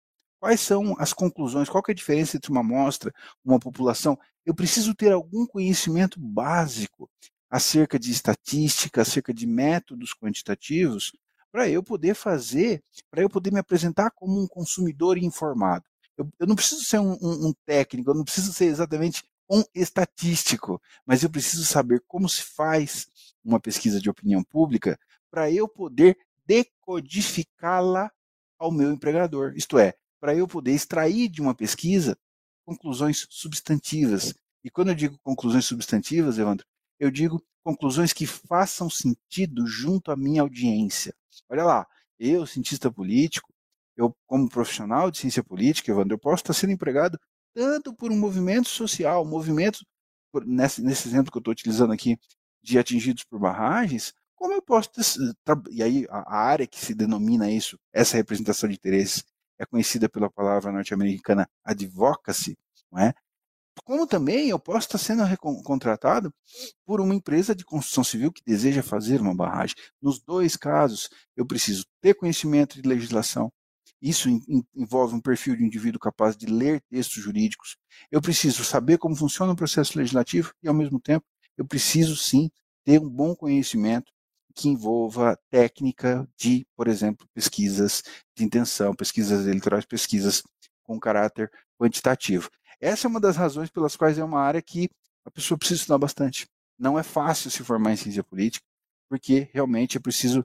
Quais 0.44 0.60
são 0.60 0.94
as 1.00 1.14
conclusões? 1.14 1.70
Qual 1.70 1.82
é 1.88 1.92
a 1.94 1.96
diferença 1.96 2.36
entre 2.36 2.52
uma 2.52 2.60
amostra, 2.60 3.14
uma 3.46 3.58
população? 3.58 4.20
Eu 4.46 4.54
preciso 4.54 4.94
ter 4.94 5.14
algum 5.14 5.46
conhecimento 5.48 6.20
básico 6.20 7.10
acerca 7.50 7.98
de 7.98 8.12
estatística, 8.12 9.02
acerca 9.04 9.34
de 9.34 9.48
métodos 9.48 10.14
quantitativos, 10.14 11.14
para 11.50 11.70
eu 11.70 11.82
poder 11.82 12.14
fazer, 12.14 12.84
para 13.10 13.22
eu 13.22 13.30
poder 13.30 13.54
me 13.54 13.60
apresentar 13.60 14.12
como 14.12 14.38
um 14.38 14.46
consumidor 14.46 15.18
informado. 15.18 15.86
Eu, 16.18 16.30
eu 16.38 16.46
não 16.46 16.58
preciso 16.58 16.84
ser 16.84 17.00
um, 17.00 17.14
um, 17.22 17.48
um 17.48 17.54
técnico, 17.66 18.10
eu 18.10 18.16
não 18.16 18.26
preciso 18.26 18.52
ser 18.52 18.66
exatamente 18.66 19.24
um 19.50 19.64
estatístico, 19.74 20.82
mas 21.06 21.24
eu 21.24 21.30
preciso 21.30 21.64
saber 21.64 22.04
como 22.06 22.28
se 22.28 22.44
faz 22.44 23.08
uma 23.46 23.62
pesquisa 23.62 23.98
de 23.98 24.10
opinião 24.10 24.44
pública 24.44 25.00
para 25.32 25.50
eu 25.50 25.70
poder 25.70 26.18
decodificá-la 26.46 28.12
ao 28.60 28.74
meu 28.74 28.92
empregador. 28.92 29.54
Isto 29.56 29.80
é, 29.80 29.96
para 30.24 30.34
eu 30.34 30.48
poder 30.48 30.72
extrair 30.72 31.28
de 31.28 31.42
uma 31.42 31.54
pesquisa 31.54 32.18
conclusões 32.66 33.28
substantivas. 33.30 34.34
E 34.64 34.70
quando 34.70 34.88
eu 34.88 34.96
digo 34.96 35.20
conclusões 35.22 35.66
substantivas, 35.66 36.40
Evandro, 36.40 36.66
eu 36.98 37.12
digo 37.12 37.44
conclusões 37.62 38.14
que 38.14 38.26
façam 38.26 38.90
sentido 38.90 39.68
junto 39.68 40.14
à 40.14 40.16
minha 40.16 40.42
audiência. 40.42 41.14
Olha 41.50 41.66
lá, 41.66 41.86
eu, 42.18 42.46
cientista 42.46 42.90
político, 42.90 43.52
eu, 43.98 44.16
como 44.26 44.48
profissional 44.48 45.12
de 45.12 45.18
ciência 45.18 45.44
política, 45.44 45.92
Evandro, 45.92 46.14
eu 46.14 46.20
posso 46.20 46.42
estar 46.42 46.54
sendo 46.54 46.72
empregado 46.72 47.20
tanto 47.54 47.94
por 47.94 48.10
um 48.10 48.18
movimento 48.18 48.70
social, 48.70 49.26
um 49.26 49.30
movimento, 49.30 49.80
nesse, 50.46 50.82
nesse 50.82 51.06
exemplo 51.06 51.34
que 51.34 51.38
eu 51.38 51.42
estou 51.42 51.52
utilizando 51.52 51.92
aqui, 51.92 52.16
de 52.64 52.80
atingidos 52.80 53.26
por 53.26 53.42
barragens, 53.42 54.14
como 54.36 54.54
eu 54.54 54.62
posso 54.62 54.90
ter, 54.90 55.04
e 55.70 55.84
aí 55.84 56.08
a 56.10 56.34
área 56.34 56.66
que 56.66 56.80
se 56.80 56.96
denomina 56.96 57.52
isso, 57.52 57.78
essa 57.92 58.16
representação 58.16 58.70
de 58.70 58.76
interesses, 58.76 59.22
é 59.60 59.66
conhecida 59.66 60.10
pela 60.10 60.30
palavra 60.30 60.72
norte-americana 60.72 61.48
advocacy, 61.64 62.58
não 62.92 63.02
é? 63.02 63.14
Como 63.84 64.06
também 64.08 64.50
eu 64.50 64.60
posso 64.60 64.88
estar 64.88 64.98
sendo 64.98 65.24
contratado 65.64 66.34
por 66.86 67.02
uma 67.02 67.16
empresa 67.16 67.56
de 67.56 67.66
construção 67.66 68.04
civil 68.04 68.32
que 68.32 68.44
deseja 68.46 68.84
fazer 68.84 69.20
uma 69.20 69.36
barragem. 69.36 69.76
Nos 70.02 70.22
dois 70.22 70.56
casos, 70.56 71.10
eu 71.36 71.46
preciso 71.46 71.86
ter 72.00 72.14
conhecimento 72.14 72.82
de 72.82 72.88
legislação. 72.88 73.52
Isso 74.02 74.30
envolve 74.76 75.16
um 75.16 75.22
perfil 75.22 75.56
de 75.56 75.64
indivíduo 75.64 76.00
capaz 76.00 76.36
de 76.38 76.46
ler 76.46 76.82
textos 76.90 77.24
jurídicos. 77.24 77.78
Eu 78.12 78.22
preciso 78.22 78.64
saber 78.64 78.98
como 78.98 79.16
funciona 79.16 79.54
o 79.54 79.56
processo 79.56 79.98
legislativo 79.98 80.54
e, 80.62 80.68
ao 80.68 80.74
mesmo 80.74 81.00
tempo, 81.00 81.26
eu 81.58 81.66
preciso 81.66 82.16
sim 82.16 82.52
ter 82.84 83.00
um 83.00 83.10
bom 83.10 83.36
conhecimento 83.36 84.12
que 84.56 84.70
envolva 84.70 85.38
técnica 85.50 86.28
de, 86.38 86.66
por 86.76 86.88
exemplo, 86.88 87.28
pesquisas 87.34 88.04
de 88.36 88.44
intenção, 88.44 88.94
pesquisas 88.94 89.46
eleitorais, 89.46 89.86
pesquisas 89.86 90.44
com 90.84 91.00
caráter 91.00 91.52
quantitativo. 91.80 92.50
Essa 92.80 93.08
é 93.08 93.10
uma 93.10 93.20
das 93.20 93.36
razões 93.36 93.70
pelas 93.70 93.96
quais 93.96 94.18
é 94.18 94.24
uma 94.24 94.42
área 94.42 94.62
que 94.62 94.90
a 95.26 95.32
pessoa 95.32 95.58
precisa 95.58 95.82
estudar 95.82 95.98
bastante. 95.98 96.48
Não 96.78 97.00
é 97.00 97.04
fácil 97.04 97.50
se 97.50 97.64
formar 97.64 97.94
em 97.94 97.96
ciência 97.96 98.24
política, 98.24 98.66
porque 99.10 99.50
realmente 99.54 99.98
é 99.98 100.00
preciso 100.00 100.44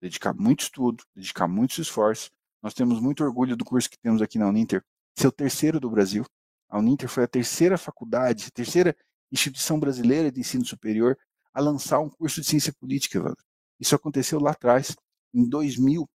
dedicar 0.00 0.34
muito 0.34 0.62
estudo, 0.62 1.04
dedicar 1.14 1.46
muitos 1.46 1.78
esforços. 1.78 2.30
Nós 2.62 2.74
temos 2.74 3.00
muito 3.00 3.22
orgulho 3.22 3.56
do 3.56 3.64
curso 3.64 3.88
que 3.88 3.98
temos 3.98 4.20
aqui 4.20 4.38
na 4.38 4.48
Uninter, 4.48 4.82
ser 5.18 5.28
o 5.28 5.32
terceiro 5.32 5.78
do 5.78 5.90
Brasil. 5.90 6.24
A 6.68 6.78
Uninter 6.78 7.08
foi 7.08 7.24
a 7.24 7.28
terceira 7.28 7.78
faculdade, 7.78 8.50
terceira 8.50 8.96
instituição 9.30 9.78
brasileira 9.78 10.30
de 10.30 10.40
ensino 10.40 10.64
superior 10.64 11.16
a 11.56 11.60
lançar 11.62 12.00
um 12.00 12.10
curso 12.10 12.42
de 12.42 12.46
ciência 12.46 12.70
política, 12.70 13.16
Evandro. 13.16 13.42
Isso 13.80 13.94
aconteceu 13.94 14.38
lá 14.38 14.50
atrás, 14.50 14.94
em 15.32 15.48
2000, 15.48 16.06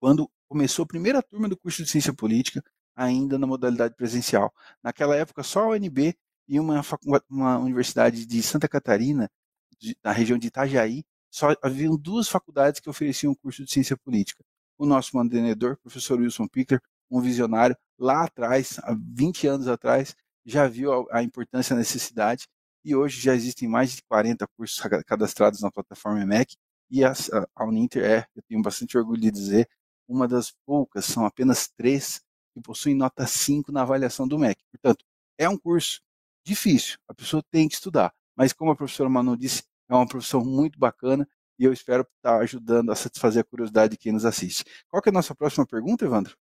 quando 0.00 0.28
começou 0.48 0.82
a 0.82 0.88
primeira 0.88 1.22
turma 1.22 1.48
do 1.48 1.56
curso 1.56 1.84
de 1.84 1.88
ciência 1.88 2.12
política, 2.12 2.60
ainda 2.96 3.38
na 3.38 3.46
modalidade 3.46 3.94
presencial. 3.94 4.52
Naquela 4.82 5.14
época, 5.14 5.44
só 5.44 5.60
a 5.62 5.76
UNB 5.76 6.16
e 6.48 6.58
uma, 6.58 6.82
uma 7.30 7.58
universidade 7.58 8.26
de 8.26 8.42
Santa 8.42 8.68
Catarina, 8.68 9.30
de, 9.78 9.96
na 10.02 10.10
região 10.10 10.36
de 10.36 10.48
Itajaí, 10.48 11.04
só 11.30 11.54
haviam 11.62 11.96
duas 11.96 12.28
faculdades 12.28 12.80
que 12.80 12.90
ofereciam 12.90 13.32
o 13.32 13.36
curso 13.36 13.64
de 13.64 13.70
ciência 13.70 13.96
política. 13.96 14.42
O 14.76 14.84
nosso 14.84 15.16
mantenedor, 15.16 15.76
professor 15.76 16.18
Wilson 16.18 16.48
Pickler, 16.48 16.80
um 17.08 17.20
visionário, 17.20 17.76
lá 17.96 18.24
atrás, 18.24 18.80
há 18.82 18.96
20 19.14 19.46
anos 19.46 19.68
atrás, 19.68 20.16
já 20.44 20.66
viu 20.66 20.92
a, 20.92 21.18
a 21.18 21.22
importância 21.22 21.72
e 21.72 21.76
a 21.76 21.78
necessidade 21.78 22.48
e 22.86 22.94
hoje 22.94 23.20
já 23.20 23.34
existem 23.34 23.68
mais 23.68 23.96
de 23.96 24.02
40 24.04 24.46
cursos 24.56 24.80
cadastrados 25.04 25.60
na 25.60 25.72
plataforma 25.72 26.24
MEC 26.24 26.56
e 26.88 27.04
a, 27.04 27.12
a 27.56 27.64
Uninter 27.64 28.04
é, 28.04 28.26
eu 28.36 28.42
tenho 28.48 28.62
bastante 28.62 28.96
orgulho 28.96 29.20
de 29.20 29.32
dizer, 29.32 29.68
uma 30.08 30.28
das 30.28 30.52
poucas, 30.64 31.04
são 31.04 31.26
apenas 31.26 31.66
três 31.66 32.22
que 32.54 32.60
possuem 32.62 32.94
nota 32.94 33.26
5 33.26 33.72
na 33.72 33.82
avaliação 33.82 34.28
do 34.28 34.38
MEC. 34.38 34.62
Portanto, 34.70 35.04
é 35.36 35.48
um 35.48 35.58
curso 35.58 36.00
difícil, 36.46 36.96
a 37.08 37.12
pessoa 37.12 37.42
tem 37.50 37.66
que 37.68 37.74
estudar, 37.74 38.14
mas 38.36 38.52
como 38.52 38.70
a 38.70 38.76
professora 38.76 39.10
Manu 39.10 39.36
disse, 39.36 39.64
é 39.88 39.94
uma 39.94 40.06
profissão 40.06 40.44
muito 40.44 40.78
bacana 40.78 41.28
e 41.58 41.64
eu 41.64 41.72
espero 41.72 42.06
estar 42.16 42.38
ajudando 42.38 42.92
a 42.92 42.94
satisfazer 42.94 43.42
a 43.42 43.44
curiosidade 43.44 43.92
de 43.92 43.98
quem 43.98 44.12
nos 44.12 44.24
assiste. 44.24 44.64
Qual 44.88 45.02
é 45.04 45.08
a 45.08 45.12
nossa 45.12 45.34
próxima 45.34 45.66
pergunta, 45.66 46.04
Evandro? 46.04 46.36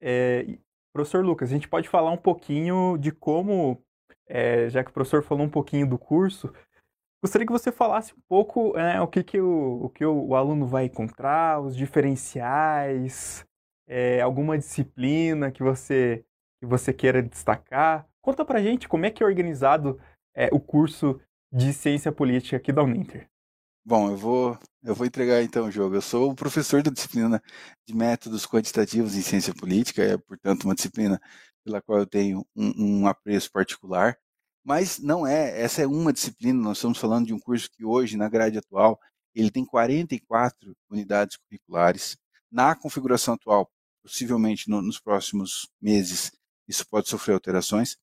É, 0.00 0.46
professor 0.92 1.24
Lucas, 1.24 1.50
a 1.50 1.54
gente 1.54 1.68
pode 1.68 1.88
falar 1.88 2.12
um 2.12 2.16
pouquinho 2.16 2.96
de 2.98 3.10
como 3.10 3.84
é, 4.26 4.68
já 4.68 4.84
que 4.84 4.90
o 4.90 4.92
professor 4.92 5.22
falou 5.22 5.44
um 5.44 5.50
pouquinho 5.50 5.88
do 5.88 5.98
curso, 5.98 6.52
gostaria 7.22 7.46
que 7.46 7.52
você 7.52 7.72
falasse 7.72 8.12
um 8.12 8.22
pouco 8.28 8.76
é, 8.78 9.00
o 9.00 9.06
que, 9.06 9.22
que, 9.22 9.40
o, 9.40 9.84
o, 9.84 9.88
que 9.88 10.04
o, 10.04 10.34
aluno 10.34 10.66
vai 10.66 10.84
encontrar, 10.84 11.60
os 11.60 11.76
diferenciais, 11.76 13.44
é, 13.86 14.20
alguma 14.20 14.58
disciplina 14.58 15.50
que 15.50 15.62
você, 15.62 16.24
que 16.60 16.66
você 16.66 16.92
queira 16.92 17.22
destacar. 17.22 18.06
Conta 18.20 18.44
pra 18.44 18.62
gente 18.62 18.88
como 18.88 19.06
é 19.06 19.10
que 19.10 19.22
é 19.22 19.26
organizado 19.26 19.98
é, 20.34 20.48
o 20.52 20.60
curso 20.60 21.20
de 21.52 21.72
Ciência 21.72 22.12
Política 22.12 22.56
aqui 22.56 22.72
da 22.72 22.82
Uninter. 22.82 23.28
Bom, 23.84 24.10
eu 24.10 24.16
vou, 24.18 24.58
eu 24.84 24.94
vou 24.94 25.06
entregar 25.06 25.42
então 25.42 25.66
o 25.66 25.70
jogo. 25.70 25.94
Eu 25.94 26.02
sou 26.02 26.30
o 26.30 26.34
professor 26.34 26.82
da 26.82 26.90
disciplina 26.90 27.42
de 27.86 27.96
métodos 27.96 28.46
quantitativos 28.46 29.16
em 29.16 29.22
ciência 29.22 29.54
política, 29.54 30.02
é, 30.02 30.18
portanto, 30.18 30.64
uma 30.64 30.74
disciplina 30.74 31.18
pela 31.64 31.82
qual 31.82 31.98
eu 31.98 32.06
tenho 32.06 32.46
um, 32.54 33.00
um 33.02 33.06
apreço 33.06 33.50
particular. 33.50 34.16
Mas 34.64 34.98
não 34.98 35.26
é, 35.26 35.60
essa 35.60 35.82
é 35.82 35.86
uma 35.86 36.12
disciplina, 36.12 36.60
nós 36.60 36.78
estamos 36.78 36.98
falando 36.98 37.26
de 37.26 37.32
um 37.34 37.38
curso 37.38 37.70
que 37.70 37.84
hoje, 37.84 38.16
na 38.16 38.28
grade 38.28 38.58
atual, 38.58 38.98
ele 39.34 39.50
tem 39.50 39.64
44 39.64 40.76
unidades 40.90 41.36
curriculares. 41.36 42.16
Na 42.50 42.74
configuração 42.74 43.34
atual, 43.34 43.70
possivelmente 44.02 44.68
no, 44.68 44.82
nos 44.82 45.00
próximos 45.00 45.68
meses, 45.80 46.32
isso 46.66 46.86
pode 46.88 47.08
sofrer 47.08 47.34
alterações, 47.34 47.96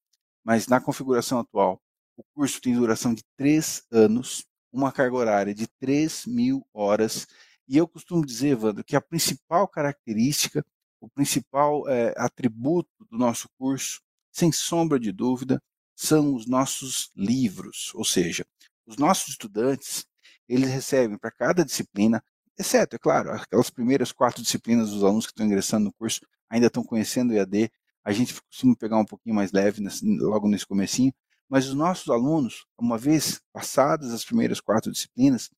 mas 0.43 0.67
na 0.67 0.79
configuração 0.79 1.39
atual, 1.39 1.81
o 2.17 2.23
curso 2.33 2.61
tem 2.61 2.73
duração 2.73 3.13
de 3.13 3.23
três 3.37 3.83
anos, 3.91 4.45
uma 4.71 4.91
carga 4.91 5.15
horária 5.15 5.53
de 5.53 5.67
3 5.79 6.25
mil 6.25 6.65
horas, 6.73 7.27
e 7.67 7.77
eu 7.77 7.87
costumo 7.87 8.25
dizer, 8.25 8.49
Evandro, 8.49 8.83
que 8.83 8.95
a 8.95 9.01
principal 9.01 9.67
característica 9.67 10.65
o 11.05 11.09
principal 11.09 11.87
é, 11.87 12.13
atributo 12.17 12.89
do 13.11 13.17
nosso 13.17 13.47
curso, 13.59 14.01
sem 14.31 14.51
sombra 14.51 14.99
de 14.99 15.11
dúvida, 15.11 15.61
são 15.95 16.33
os 16.33 16.47
nossos 16.47 17.11
livros, 17.15 17.91
ou 17.93 18.03
seja, 18.03 18.43
os 18.87 18.97
nossos 18.97 19.29
estudantes, 19.29 20.05
eles 20.49 20.69
recebem 20.69 21.17
para 21.17 21.31
cada 21.31 21.63
disciplina, 21.63 22.23
exceto, 22.57 22.95
é 22.95 22.99
claro, 22.99 23.31
aquelas 23.31 23.69
primeiras 23.69 24.11
quatro 24.11 24.41
disciplinas 24.41 24.89
dos 24.89 25.03
alunos 25.03 25.27
que 25.27 25.31
estão 25.31 25.45
ingressando 25.45 25.85
no 25.85 25.93
curso 25.93 26.21
ainda 26.49 26.67
estão 26.67 26.83
conhecendo 26.83 27.31
o 27.31 27.33
EAD, 27.35 27.71
a 28.03 28.11
gente 28.11 28.33
costuma 28.41 28.75
pegar 28.75 28.97
um 28.97 29.05
pouquinho 29.05 29.35
mais 29.35 29.51
leve 29.51 29.83
logo 30.19 30.47
nesse 30.47 30.65
comecinho, 30.65 31.13
mas 31.47 31.67
os 31.67 31.75
nossos 31.75 32.09
alunos, 32.09 32.65
uma 32.79 32.97
vez 32.97 33.41
passadas 33.53 34.11
as 34.11 34.25
primeiras 34.25 34.59
quatro 34.59 34.91
disciplinas, 34.91 35.51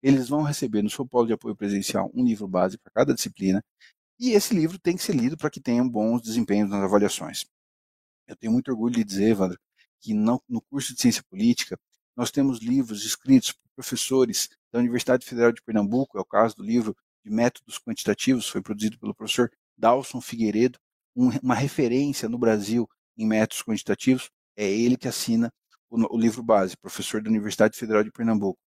eles 0.00 0.28
vão 0.28 0.42
receber 0.42 0.80
no 0.80 0.90
seu 0.90 1.04
polo 1.04 1.26
de 1.26 1.32
apoio 1.32 1.56
presencial 1.56 2.10
um 2.14 2.24
livro 2.24 2.46
base 2.46 2.78
para 2.78 2.92
cada 2.92 3.14
disciplina, 3.14 3.64
e 4.22 4.34
esse 4.34 4.54
livro 4.54 4.78
tem 4.78 4.96
que 4.96 5.02
ser 5.02 5.16
lido 5.16 5.36
para 5.36 5.50
que 5.50 5.60
tenham 5.60 5.88
bons 5.88 6.22
desempenhos 6.22 6.70
nas 6.70 6.84
avaliações. 6.84 7.44
Eu 8.28 8.36
tenho 8.36 8.52
muito 8.52 8.70
orgulho 8.70 8.94
de 8.94 9.02
dizer, 9.02 9.30
Evandro, 9.30 9.58
que 10.00 10.14
no, 10.14 10.40
no 10.48 10.62
curso 10.62 10.94
de 10.94 11.00
Ciência 11.00 11.24
Política, 11.28 11.76
nós 12.16 12.30
temos 12.30 12.60
livros 12.60 13.04
escritos 13.04 13.50
por 13.50 13.68
professores 13.74 14.48
da 14.70 14.78
Universidade 14.78 15.26
Federal 15.26 15.50
de 15.50 15.60
Pernambuco, 15.60 16.16
é 16.16 16.20
o 16.20 16.24
caso 16.24 16.54
do 16.54 16.62
livro 16.62 16.96
de 17.24 17.32
Métodos 17.32 17.80
Quantitativos, 17.80 18.48
foi 18.48 18.62
produzido 18.62 18.96
pelo 18.96 19.12
professor 19.12 19.50
Dalson 19.76 20.20
Figueiredo, 20.20 20.78
um, 21.16 21.30
uma 21.42 21.56
referência 21.56 22.28
no 22.28 22.38
Brasil 22.38 22.88
em 23.18 23.26
métodos 23.26 23.64
quantitativos, 23.64 24.30
é 24.56 24.70
ele 24.70 24.96
que 24.96 25.08
assina 25.08 25.52
o, 25.90 26.14
o 26.14 26.16
livro 26.16 26.44
base, 26.44 26.76
professor 26.76 27.20
da 27.20 27.28
Universidade 27.28 27.76
Federal 27.76 28.04
de 28.04 28.12
Pernambuco. 28.12 28.58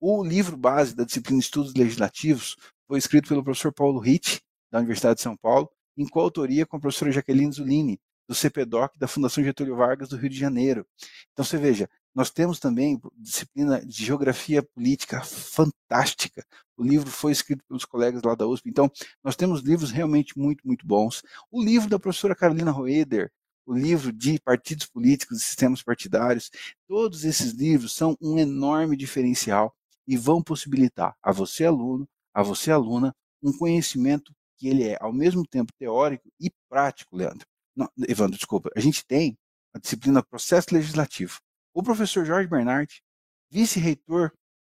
O 0.00 0.24
livro 0.24 0.56
base 0.56 0.96
da 0.96 1.04
disciplina 1.04 1.38
de 1.38 1.44
Estudos 1.44 1.74
Legislativos 1.74 2.56
foi 2.88 2.98
escrito 2.98 3.28
pelo 3.28 3.44
professor 3.44 3.74
Paulo 3.74 4.00
Ritt, 4.00 4.40
da 4.72 4.78
Universidade 4.78 5.16
de 5.16 5.22
São 5.22 5.36
Paulo, 5.36 5.70
em 5.96 6.08
coautoria 6.08 6.64
com 6.64 6.76
a 6.76 6.80
professora 6.80 7.12
Jaqueline 7.12 7.52
Zulini, 7.52 8.00
do 8.26 8.34
CPDOC 8.34 8.98
da 8.98 9.06
Fundação 9.06 9.44
Getúlio 9.44 9.76
Vargas 9.76 10.08
do 10.08 10.16
Rio 10.16 10.30
de 10.30 10.38
Janeiro. 10.38 10.86
Então 11.32 11.44
você 11.44 11.58
veja, 11.58 11.88
nós 12.14 12.30
temos 12.30 12.58
também 12.58 13.00
disciplina 13.16 13.84
de 13.84 14.04
geografia 14.04 14.62
política 14.62 15.22
fantástica. 15.22 16.44
O 16.76 16.82
livro 16.82 17.10
foi 17.10 17.32
escrito 17.32 17.64
pelos 17.68 17.84
colegas 17.84 18.22
lá 18.22 18.34
da 18.34 18.46
USP. 18.46 18.68
Então, 18.68 18.90
nós 19.22 19.36
temos 19.36 19.60
livros 19.60 19.90
realmente 19.90 20.38
muito, 20.38 20.66
muito 20.66 20.86
bons. 20.86 21.22
O 21.50 21.62
livro 21.62 21.88
da 21.88 21.98
professora 21.98 22.34
Carolina 22.34 22.70
Roeder, 22.70 23.30
o 23.66 23.74
livro 23.74 24.12
de 24.12 24.38
partidos 24.40 24.86
políticos 24.86 25.38
e 25.38 25.40
sistemas 25.40 25.82
partidários, 25.82 26.50
todos 26.86 27.24
esses 27.24 27.52
livros 27.52 27.94
são 27.94 28.16
um 28.20 28.38
enorme 28.38 28.96
diferencial 28.96 29.74
e 30.06 30.16
vão 30.16 30.42
possibilitar 30.42 31.16
a 31.22 31.32
você, 31.32 31.64
aluno, 31.64 32.06
a 32.34 32.42
você, 32.42 32.70
aluna, 32.70 33.14
um 33.42 33.56
conhecimento 33.56 34.34
que 34.62 34.68
ele 34.68 34.84
é, 34.84 34.96
ao 35.00 35.12
mesmo 35.12 35.44
tempo, 35.44 35.72
teórico 35.76 36.30
e 36.40 36.48
prático, 36.68 37.16
Leandro. 37.16 37.44
Não, 37.74 37.90
Evandro, 38.08 38.36
desculpa. 38.36 38.70
A 38.76 38.80
gente 38.80 39.04
tem 39.04 39.36
a 39.74 39.78
disciplina 39.80 40.22
Processo 40.22 40.68
Legislativo. 40.72 41.40
O 41.74 41.82
professor 41.82 42.24
Jorge 42.24 42.48
Bernardi, 42.48 43.02
vice-reitor 43.50 44.30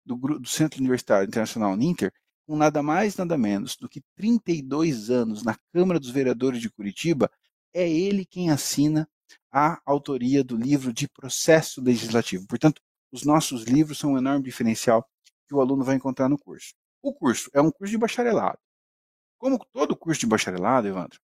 do, 0.05 0.17
do, 0.17 0.49
Centro 0.49 0.81
Universitário 0.81 1.29
Internacional 1.29 1.77
Ninter, 1.77 2.13
com 2.49 2.57
nada 2.57 2.83
mais, 2.83 3.17
nada 3.17 3.39
menos 3.39 3.77
do 3.77 3.89
que 3.89 4.03
32 4.17 5.09
anos 5.09 5.45
na 5.45 5.57
Câmara 5.73 6.01
dos 6.01 6.11
Vereadores 6.11 6.61
de 6.61 6.69
Curitiba, 6.69 7.31
é 7.73 7.89
ele 7.89 8.27
quem 8.27 8.51
assina 8.51 9.09
a 9.53 9.81
autoria 9.87 10.43
do 10.43 10.57
livro 10.57 10.93
de 10.93 11.09
processo 11.09 11.81
legislativo. 11.81 12.45
Portanto, 12.49 12.83
os 13.13 13.23
nossos 13.23 13.63
livros 13.63 13.99
são 13.99 14.15
um 14.15 14.19
enorme 14.19 14.43
diferencial 14.43 15.09
que 15.47 15.55
o 15.55 15.61
aluno 15.61 15.85
vai 15.85 15.95
encontrar 15.95 16.29
no 16.29 16.37
curso. 16.37 16.75
O 17.01 17.15
curso 17.15 17.49
é 17.55 17.61
um 17.61 17.71
curso 17.71 17.93
de 17.93 17.99
bacharelado. 17.99 18.59
Como 19.39 19.65
todo 19.73 19.97
curso 19.97 20.21
de 20.21 20.27
bacharelado, 20.27 20.89
Evandro, 20.89 21.21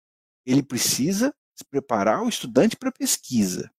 ele 0.45 0.63
precisa 0.63 1.35
preparar 1.71 2.23
o 2.23 2.29
estudante 2.29 2.77
para 2.77 2.91
pesquisa. 2.91 3.71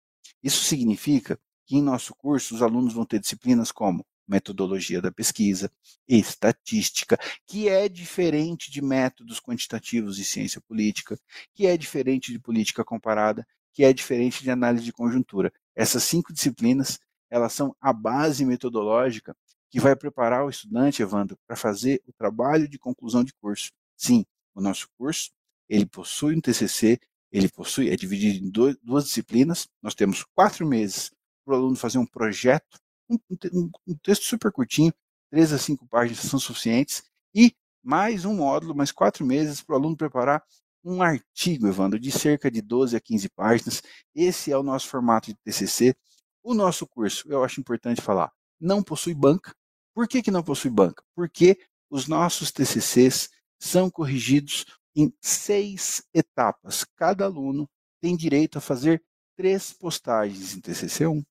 Isso 0.44 0.64
significa 0.64 1.40
que 1.66 1.76
em 1.76 1.82
nosso 1.82 2.16
curso 2.16 2.56
os 2.56 2.62
alunos 2.62 2.94
vão 2.94 3.06
ter 3.06 3.20
disciplinas 3.20 3.72
como 3.72 4.06
metodologia 4.28 5.02
da 5.02 5.12
pesquisa, 5.12 5.70
estatística, 6.08 7.18
que 7.46 7.68
é 7.68 7.90
diferente 7.90 8.72
de 8.72 8.82
métodos 8.82 9.40
quantitativos 9.40 10.16
de 10.16 10.24
ciência 10.24 10.62
política, 10.62 11.20
que 11.54 11.66
é 11.66 11.76
diferente 11.76 12.32
de 12.32 12.40
política 12.40 12.84
comparada, 12.84 13.46
que 13.74 13.84
é 13.84 13.92
diferente 13.92 14.42
de 14.42 14.50
análise 14.50 14.86
de 14.86 14.94
conjuntura. 14.94 15.52
Essas 15.76 16.04
cinco 16.04 16.32
disciplinas, 16.32 17.00
elas 17.30 17.54
são 17.54 17.76
a 17.82 17.92
base 17.92 18.46
metodológica 18.46 19.36
que 19.70 19.80
vai 19.80 19.96
preparar 19.96 20.46
o 20.46 20.50
estudante, 20.50 21.02
Evandro, 21.02 21.38
para 21.48 21.56
fazer 21.56 22.02
o 22.06 22.14
trabalho 22.14 22.68
de 22.68 22.78
conclusão 22.78 23.24
de 23.24 23.34
curso. 23.34 23.72
Sim, 24.02 24.26
o 24.56 24.62
nosso 24.62 24.90
curso, 24.98 25.30
ele 25.70 25.86
possui 25.86 26.36
um 26.36 26.42
TCC, 26.42 27.00
ele 27.32 27.48
possui, 27.48 27.92
é 27.92 27.96
dividido 27.96 28.44
em 28.44 28.50
dois, 28.50 28.76
duas 28.82 29.06
disciplinas, 29.06 29.68
nós 29.80 29.94
temos 29.94 30.26
quatro 30.34 30.66
meses 30.66 31.12
para 31.46 31.54
o 31.54 31.58
aluno 31.58 31.76
fazer 31.76 32.00
um 32.00 32.06
projeto, 32.08 32.80
um, 33.08 33.20
um, 33.54 33.70
um, 33.88 33.96
texto 34.02 34.24
super 34.24 34.52
curtinho, 34.52 34.92
três 35.30 35.54
a 35.54 35.60
cinco 35.60 35.88
páginas 35.88 36.22
são 36.22 36.40
suficientes, 36.40 37.04
e 37.36 37.56
mais 37.84 38.26
um 38.26 38.34
módulo, 38.34 38.74
mais 38.74 38.92
quatro 38.92 39.24
meses 39.24 39.62
para 39.62 39.74
o 39.74 39.78
aluno 39.78 39.96
preparar 39.96 40.44
um 40.84 41.04
artigo, 41.04 41.68
Evandro, 41.68 42.00
de 42.00 42.12
cerca 42.12 42.50
de 42.50 42.60
12 42.60 42.96
a 42.96 43.00
15 43.00 43.30
páginas. 43.30 43.84
Esse 44.16 44.52
é 44.52 44.58
o 44.58 44.64
nosso 44.64 44.88
formato 44.88 45.28
de 45.28 45.38
TCC. 45.44 45.96
O 46.42 46.56
nosso 46.56 46.88
curso, 46.88 47.32
eu 47.32 47.44
acho 47.44 47.60
importante 47.60 48.02
falar, 48.02 48.32
não 48.60 48.82
possui 48.82 49.14
banca. 49.14 49.54
Por 49.94 50.08
que, 50.08 50.24
que 50.24 50.32
não 50.32 50.42
possui 50.42 50.72
banca? 50.72 51.04
Porque 51.16 51.60
os 51.88 52.08
nossos 52.08 52.52
TCCs 52.52 53.30
são 53.62 53.92
corrigidos 53.92 54.66
em 54.96 55.14
seis 55.22 56.04
etapas. 56.14 56.84
Cada 56.96 57.26
aluno 57.26 57.70
tem 58.02 58.18
direito 58.18 58.58
a 58.58 58.62
fazer 58.62 59.04
três 59.38 59.72
postagens 59.72 60.56
em 60.56 60.62
TCC1 60.62 61.24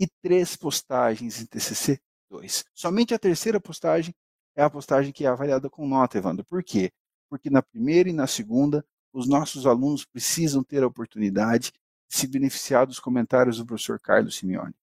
e 0.00 0.08
três 0.22 0.56
postagens 0.56 1.40
em 1.40 1.46
TCC2. 1.46 2.64
Somente 2.74 3.12
a 3.12 3.18
terceira 3.18 3.60
postagem 3.60 4.14
é 4.56 4.62
a 4.62 4.70
postagem 4.70 5.12
que 5.12 5.26
é 5.26 5.28
avaliada 5.28 5.68
com 5.68 5.86
nota, 5.86 6.16
Evandro. 6.16 6.44
Por 6.44 6.64
quê? 6.64 6.90
Porque 7.28 7.50
na 7.50 7.62
primeira 7.62 8.08
e 8.08 8.14
na 8.14 8.26
segunda, 8.26 8.84
os 9.12 9.28
nossos 9.28 9.66
alunos 9.66 10.06
precisam 10.06 10.64
ter 10.64 10.82
a 10.82 10.86
oportunidade 10.86 11.72
de 12.10 12.16
se 12.16 12.26
beneficiar 12.26 12.86
dos 12.86 12.98
comentários 12.98 13.58
do 13.58 13.66
professor 13.66 14.00
Carlos 14.00 14.36
Simeone. 14.36 14.74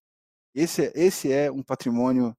Esse, 0.53 0.85
é, 0.85 0.91
esse 0.95 1.31
é 1.31 1.51
um 1.51 1.63
patrimônio 1.63 2.37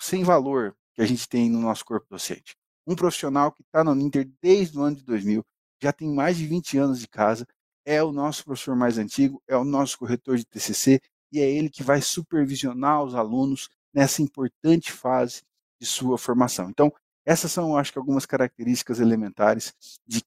sem 0.00 0.24
valor 0.24 0.76
que 0.92 1.00
a 1.00 1.06
gente 1.06 1.28
tem 1.28 1.48
no 1.48 1.60
nosso 1.60 1.84
corpo 1.84 2.06
docente 2.10 2.56
um 2.86 2.94
profissional 2.94 3.52
que 3.52 3.62
está 3.62 3.82
no 3.82 3.94
Ninter 3.94 4.30
desde 4.40 4.78
o 4.78 4.82
ano 4.82 4.96
de 4.96 5.04
2000, 5.04 5.44
já 5.82 5.92
tem 5.92 6.08
mais 6.08 6.36
de 6.36 6.46
20 6.46 6.78
anos 6.78 7.00
de 7.00 7.08
casa, 7.08 7.46
é 7.84 8.02
o 8.02 8.12
nosso 8.12 8.44
professor 8.44 8.74
mais 8.76 8.98
antigo, 8.98 9.42
é 9.46 9.56
o 9.56 9.64
nosso 9.64 9.98
corretor 9.98 10.36
de 10.36 10.44
TCC 10.44 11.00
e 11.32 11.40
é 11.40 11.50
ele 11.50 11.68
que 11.68 11.82
vai 11.82 12.00
supervisionar 12.00 13.02
os 13.02 13.14
alunos 13.14 13.68
nessa 13.92 14.22
importante 14.22 14.92
fase 14.92 15.42
de 15.80 15.86
sua 15.86 16.18
formação. 16.18 16.70
Então, 16.70 16.92
essas 17.24 17.50
são, 17.50 17.76
acho 17.76 17.92
que, 17.92 17.98
algumas 17.98 18.24
características 18.24 19.00
elementares 19.00 19.74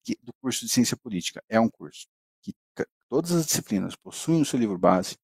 que, 0.03 0.17
do 0.21 0.33
curso 0.41 0.65
de 0.65 0.71
Ciência 0.71 0.97
Política. 0.97 1.41
É 1.47 1.59
um 1.59 1.69
curso 1.69 2.07
que 2.41 2.53
todas 3.07 3.31
as 3.31 3.45
disciplinas 3.45 3.95
possuem 3.95 4.41
o 4.41 4.45
seu 4.45 4.59
livro 4.59 4.77
base. 4.77 5.17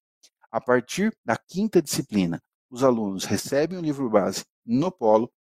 A 0.52 0.62
partir 0.62 1.14
da 1.24 1.38
quinta 1.38 1.82
disciplina, 1.82 2.42
os 2.70 2.84
alunos 2.84 3.26
recebem 3.26 3.78
o 3.78 3.82
livro 3.82 4.10
base 4.10 4.46
no 4.66 4.92
polo 4.92 5.32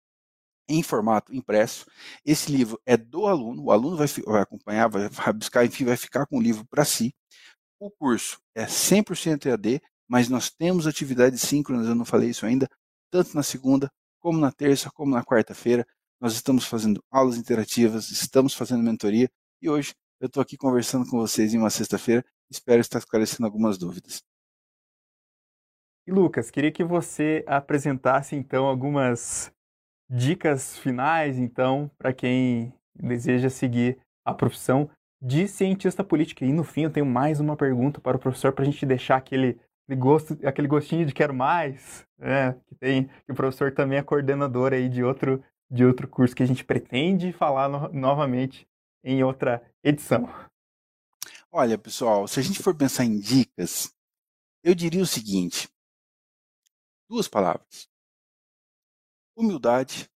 em 0.68 0.82
formato 0.82 1.34
impresso. 1.34 1.86
Esse 2.24 2.50
livro 2.50 2.80
é 2.86 2.96
do 2.96 3.26
aluno, 3.26 3.64
o 3.64 3.70
aluno 3.70 3.96
vai, 3.96 4.06
vai 4.26 4.42
acompanhar, 4.42 4.88
vai, 4.88 5.08
buscar, 5.32 5.64
enfim, 5.64 5.84
vai 5.84 5.96
ficar 5.96 6.26
com 6.26 6.38
o 6.38 6.42
livro 6.42 6.64
para 6.66 6.84
si. 6.84 7.14
O 7.78 7.90
curso 7.90 8.38
é 8.54 8.64
100% 8.64 9.46
EAD, 9.46 9.80
mas 10.08 10.28
nós 10.28 10.50
temos 10.50 10.86
atividades 10.86 11.40
síncronas, 11.42 11.86
eu 11.86 11.94
não 11.94 12.04
falei 12.04 12.30
isso 12.30 12.46
ainda, 12.46 12.68
tanto 13.10 13.34
na 13.34 13.42
segunda, 13.42 13.90
como 14.20 14.38
na 14.38 14.50
terça, 14.50 14.90
como 14.92 15.14
na 15.14 15.24
quarta-feira. 15.24 15.86
Nós 16.20 16.34
estamos 16.34 16.64
fazendo 16.64 17.02
aulas 17.10 17.36
interativas, 17.36 18.10
estamos 18.10 18.54
fazendo 18.54 18.82
mentoria 18.82 19.28
e 19.60 19.68
hoje 19.68 19.94
eu 20.20 20.26
estou 20.26 20.42
aqui 20.42 20.56
conversando 20.56 21.08
com 21.10 21.18
vocês 21.18 21.52
em 21.52 21.58
uma 21.58 21.70
sexta-feira. 21.70 22.24
Espero 22.50 22.80
estar 22.80 22.98
esclarecendo 22.98 23.44
algumas 23.44 23.76
dúvidas. 23.76 24.22
E 26.06 26.12
Lucas, 26.12 26.50
queria 26.50 26.70
que 26.70 26.84
você 26.84 27.44
apresentasse 27.46 28.36
então 28.36 28.66
algumas 28.66 29.50
dicas 30.08 30.78
finais, 30.78 31.38
então, 31.38 31.90
para 31.98 32.12
quem 32.12 32.72
deseja 32.94 33.50
seguir 33.50 33.98
a 34.24 34.32
profissão 34.32 34.90
de 35.20 35.48
cientista 35.48 36.04
político. 36.04 36.44
E 36.44 36.52
no 36.52 36.64
fim, 36.64 36.82
eu 36.82 36.90
tenho 36.90 37.06
mais 37.06 37.40
uma 37.40 37.56
pergunta 37.56 38.00
para 38.00 38.16
o 38.16 38.20
professor 38.20 38.52
para 38.52 38.62
a 38.62 38.66
gente 38.66 38.84
deixar 38.84 39.16
aquele 39.16 39.58
gosto, 39.96 40.38
aquele 40.46 40.68
gostinho 40.68 41.06
de 41.06 41.14
quero 41.14 41.34
mais, 41.34 42.06
né? 42.18 42.52
Que 42.66 42.74
tem 42.74 43.04
que 43.04 43.32
o 43.32 43.34
professor 43.34 43.72
também 43.72 43.98
é 43.98 44.02
coordenador 44.02 44.72
aí 44.72 44.88
de 44.88 45.02
outro 45.02 45.42
de 45.70 45.84
outro 45.84 46.06
curso 46.06 46.36
que 46.36 46.42
a 46.42 46.46
gente 46.46 46.64
pretende 46.64 47.32
falar 47.32 47.68
no, 47.68 47.88
novamente 47.88 48.68
em 49.02 49.24
outra 49.24 49.62
edição. 49.82 50.28
Olha, 51.50 51.78
pessoal, 51.78 52.28
se 52.28 52.38
a 52.38 52.42
gente 52.42 52.62
for 52.62 52.74
pensar 52.74 53.04
em 53.04 53.18
dicas, 53.18 53.92
eu 54.62 54.74
diria 54.74 55.02
o 55.02 55.06
seguinte: 55.06 55.68
duas 57.08 57.28
palavras 57.28 57.88
humildade 59.36 60.08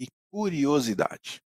e 0.00 0.06
curiosidade. 0.30 1.42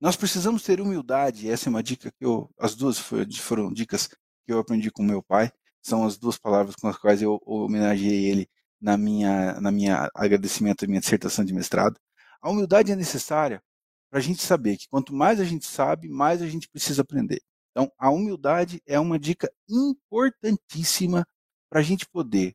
Nós 0.00 0.16
precisamos 0.16 0.62
ter 0.62 0.80
humildade, 0.80 1.50
essa 1.50 1.68
é 1.68 1.70
uma 1.70 1.82
dica 1.82 2.10
que 2.10 2.24
eu, 2.24 2.50
as 2.58 2.74
duas 2.74 2.98
foram 2.98 3.72
dicas 3.72 4.06
que 4.06 4.16
eu 4.48 4.58
aprendi 4.58 4.90
com 4.90 5.02
meu 5.02 5.22
pai, 5.22 5.50
são 5.82 6.04
as 6.04 6.18
duas 6.18 6.38
palavras 6.38 6.74
com 6.76 6.88
as 6.88 6.98
quais 6.98 7.22
eu 7.22 7.40
homenageei 7.46 8.26
ele 8.26 8.48
na 8.80 8.96
minha, 8.96 9.58
na 9.60 9.70
minha 9.70 10.10
agradecimento 10.14 10.84
à 10.84 10.88
minha 10.88 11.00
dissertação 11.00 11.44
de 11.44 11.54
mestrado. 11.54 11.98
A 12.42 12.50
humildade 12.50 12.92
é 12.92 12.96
necessária 12.96 13.62
para 14.10 14.18
a 14.18 14.22
gente 14.22 14.42
saber 14.42 14.76
que 14.76 14.88
quanto 14.88 15.14
mais 15.14 15.40
a 15.40 15.44
gente 15.44 15.66
sabe, 15.66 16.08
mais 16.08 16.42
a 16.42 16.46
gente 16.46 16.68
precisa 16.68 17.02
aprender. 17.02 17.40
Então, 17.70 17.90
a 17.98 18.10
humildade 18.10 18.80
é 18.86 18.98
uma 18.98 19.18
dica 19.18 19.50
importantíssima 19.68 21.26
para 21.70 21.80
a 21.80 21.82
gente 21.82 22.06
poder, 22.08 22.54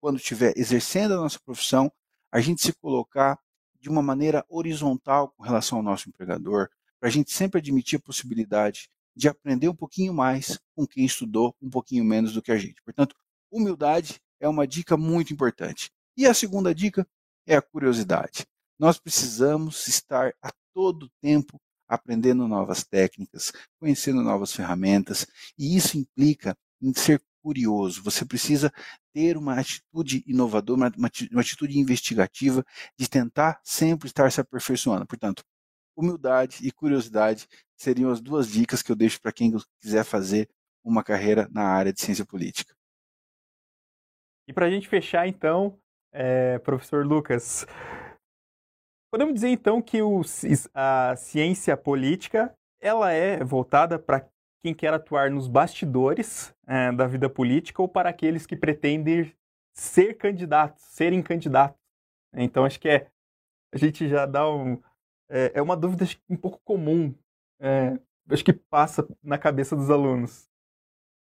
quando 0.00 0.16
estiver 0.16 0.52
exercendo 0.56 1.14
a 1.14 1.18
nossa 1.18 1.38
profissão, 1.44 1.90
a 2.36 2.40
gente 2.42 2.60
se 2.60 2.72
colocar 2.74 3.38
de 3.80 3.88
uma 3.88 4.02
maneira 4.02 4.44
horizontal 4.50 5.32
com 5.36 5.42
relação 5.42 5.78
ao 5.78 5.84
nosso 5.84 6.06
empregador, 6.06 6.68
para 7.00 7.08
a 7.08 7.12
gente 7.12 7.32
sempre 7.32 7.58
admitir 7.58 7.96
a 7.96 8.02
possibilidade 8.02 8.90
de 9.16 9.26
aprender 9.26 9.70
um 9.70 9.74
pouquinho 9.74 10.12
mais 10.12 10.58
com 10.74 10.86
quem 10.86 11.06
estudou 11.06 11.56
um 11.62 11.70
pouquinho 11.70 12.04
menos 12.04 12.34
do 12.34 12.42
que 12.42 12.52
a 12.52 12.58
gente. 12.58 12.82
Portanto, 12.82 13.16
humildade 13.50 14.20
é 14.38 14.46
uma 14.46 14.66
dica 14.66 14.98
muito 14.98 15.32
importante. 15.32 15.90
E 16.14 16.26
a 16.26 16.34
segunda 16.34 16.74
dica 16.74 17.08
é 17.46 17.56
a 17.56 17.62
curiosidade. 17.62 18.46
Nós 18.78 18.98
precisamos 18.98 19.88
estar 19.88 20.34
a 20.42 20.50
todo 20.74 21.10
tempo 21.22 21.58
aprendendo 21.88 22.46
novas 22.46 22.84
técnicas, 22.84 23.50
conhecendo 23.80 24.20
novas 24.22 24.52
ferramentas, 24.52 25.26
e 25.58 25.74
isso 25.74 25.96
implica 25.96 26.54
em 26.82 26.92
ser 26.92 27.22
curioso. 27.42 28.02
Você 28.02 28.26
precisa 28.26 28.70
ter 29.16 29.38
uma 29.38 29.58
atitude 29.58 30.22
inovadora, 30.26 30.92
uma, 30.94 31.10
uma 31.30 31.40
atitude 31.40 31.78
investigativa 31.78 32.62
de 32.98 33.08
tentar 33.08 33.58
sempre 33.64 34.08
estar 34.08 34.30
se 34.30 34.42
aperfeiçoando. 34.42 35.06
Portanto, 35.06 35.42
humildade 35.96 36.58
e 36.60 36.70
curiosidade 36.70 37.48
seriam 37.78 38.10
as 38.10 38.20
duas 38.20 38.46
dicas 38.46 38.82
que 38.82 38.92
eu 38.92 38.96
deixo 38.96 39.18
para 39.22 39.32
quem 39.32 39.50
quiser 39.80 40.04
fazer 40.04 40.50
uma 40.84 41.02
carreira 41.02 41.48
na 41.50 41.62
área 41.62 41.94
de 41.94 42.00
ciência 42.02 42.26
política. 42.26 42.74
E 44.46 44.52
para 44.52 44.66
a 44.66 44.70
gente 44.70 44.86
fechar, 44.86 45.26
então, 45.26 45.80
é, 46.12 46.58
professor 46.58 47.06
Lucas, 47.06 47.66
podemos 49.10 49.32
dizer 49.32 49.48
então 49.48 49.80
que 49.80 50.02
o, 50.02 50.20
a 50.74 51.16
ciência 51.16 51.74
política 51.74 52.54
ela 52.78 53.10
é 53.12 53.42
voltada 53.42 53.98
para 53.98 54.28
quem 54.66 54.74
quer 54.74 54.92
atuar 54.92 55.30
nos 55.30 55.46
bastidores 55.46 56.52
é, 56.66 56.90
da 56.90 57.06
vida 57.06 57.30
política 57.30 57.80
ou 57.80 57.86
para 57.86 58.10
aqueles 58.10 58.46
que 58.46 58.56
pretendem 58.56 59.32
ser 59.72 60.14
candidatos, 60.14 60.82
serem 60.82 61.22
candidatos. 61.22 61.78
Então 62.34 62.64
acho 62.64 62.80
que 62.80 62.88
é 62.88 63.08
a 63.72 63.78
gente 63.78 64.08
já 64.08 64.26
dá 64.26 64.50
um 64.50 64.82
é, 65.30 65.52
é 65.54 65.62
uma 65.62 65.76
dúvida 65.76 66.04
um 66.28 66.36
pouco 66.36 66.60
comum, 66.64 67.14
é, 67.60 67.96
acho 68.28 68.44
que 68.44 68.52
passa 68.52 69.06
na 69.22 69.38
cabeça 69.38 69.76
dos 69.76 69.88
alunos. 69.88 70.48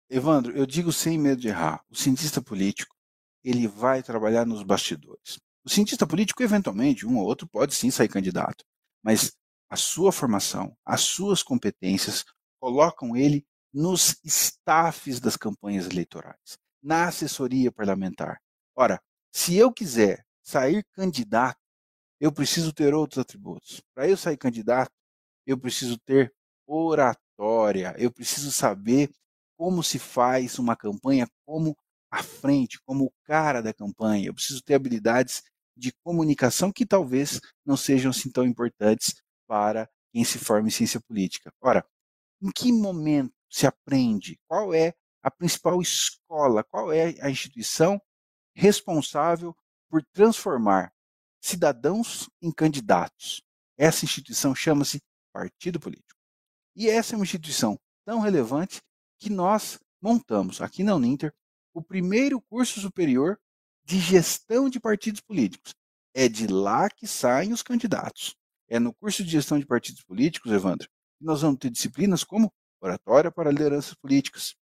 Evandro, 0.09 0.51
eu 0.57 0.67
digo 0.67 0.91
sem 0.91 1.17
medo 1.17 1.41
de 1.41 1.49
errar, 1.49 1.85
o 1.89 1.95
cientista 1.95 2.43
político 2.43 2.97
ele 3.45 3.69
vai 3.69 4.03
trabalhar 4.03 4.45
nos 4.45 4.65
bastidores. 4.65 5.39
O 5.65 5.71
cientista 5.71 6.05
político, 6.05 6.43
eventualmente, 6.43 7.07
um 7.07 7.17
ou 7.17 7.27
outro 7.27 7.47
pode 7.47 7.75
sim 7.75 7.93
sair 7.93 8.09
candidato, 8.09 8.65
mas 9.05 9.33
a 9.71 9.77
sua 9.77 10.11
formação, 10.11 10.77
as 10.85 11.03
suas 11.03 11.45
competências 11.45 12.25
colocam 12.61 13.17
ele 13.17 13.45
nos 13.73 14.21
staffs 14.25 15.19
das 15.19 15.37
campanhas 15.37 15.87
eleitorais, 15.87 16.59
na 16.83 17.09
assessoria 17.09 17.73
parlamentar. 17.73 18.41
Ora, 18.77 19.01
se 19.33 19.57
eu 19.57 19.73
quiser 19.73 20.25
sair 20.43 20.85
candidato, 20.93 21.59
eu 22.21 22.31
preciso 22.33 22.73
ter 22.73 22.93
outros 22.95 23.19
atributos. 23.19 23.81
Para 23.95 24.09
eu 24.09 24.17
sair 24.17 24.37
candidato, 24.37 24.93
eu 25.47 25.59
preciso 25.59 25.99
ter 25.99 26.33
oratória, 26.67 27.95
eu 27.99 28.13
preciso 28.13 28.53
saber 28.53 29.11
como 29.57 29.83
se 29.83 29.99
faz 29.99 30.59
uma 30.59 30.77
campanha, 30.77 31.27
como 31.47 31.77
à 32.11 32.23
frente, 32.23 32.81
como 32.85 33.05
o 33.05 33.13
cara 33.25 33.63
da 33.63 33.73
campanha. 33.73 34.29
Eu 34.29 34.35
preciso 34.35 34.63
ter 34.63 34.75
habilidades 34.75 35.43
de 35.77 35.93
comunicação 36.05 36.73
que 36.73 36.85
talvez 36.85 37.41
não 37.65 37.77
sejam 37.77 38.11
assim 38.11 38.31
tão 38.31 38.45
importantes 38.45 39.15
para 39.47 39.89
quem 40.13 40.25
se 40.25 40.39
forma 40.39 40.69
em 40.69 40.71
ciência 40.71 41.01
política. 41.01 41.53
Ora, 41.61 41.85
em 42.41 42.51
que 42.51 42.73
momento 42.73 43.35
se 43.49 43.67
aprende? 43.67 44.39
Qual 44.47 44.73
é 44.73 44.95
a 45.23 45.31
principal 45.31 45.81
escola? 45.81 46.65
Qual 46.65 46.93
é 46.93 47.15
a 47.21 47.31
instituição 47.31 48.01
responsável 48.55 49.57
por 49.89 50.05
transformar 50.13 50.93
cidadãos 51.41 52.29
em 52.41 52.51
candidatos? 52.53 53.43
Essa 53.77 54.05
instituição 54.05 54.55
chama-se 54.55 55.03
partido 55.33 55.79
político. 55.81 56.19
E 56.77 56.89
essa 56.89 57.15
é 57.15 57.17
uma 57.17 57.25
instituição 57.25 57.79
tão 58.05 58.21
relevante 58.21 58.81
que 59.19 59.31
nós 59.31 59.79
montamos 60.01 60.61
aqui 60.61 60.83
na 60.83 60.95
Uninter 60.95 61.33
o 61.75 61.83
primeiro 61.83 62.41
curso 62.41 62.81
superior 62.81 63.39
de 63.85 63.99
gestão 63.99 64.69
de 64.69 64.81
partidos 64.81 65.21
políticos. 65.21 65.75
É 66.15 66.29
de 66.29 66.47
lá 66.47 66.89
que 66.91 67.07
saem 67.07 67.53
os 67.53 67.63
candidatos. 67.63 68.37
É 68.69 68.79
no 68.79 68.95
curso 68.95 69.25
de 69.25 69.31
gestão 69.31 69.59
de 69.59 69.67
partidos 69.67 70.03
políticos, 70.03 70.53
Evandro, 70.53 70.89
que 71.21 71.27
nós 71.27 71.43
vamos 71.43 71.59
ter 71.59 71.71
disciplinas 71.71 72.25
como 72.25 72.51
oratória 72.81 73.31
para 73.31 73.51
lideranças 73.51 73.93
políticas, 73.93 74.57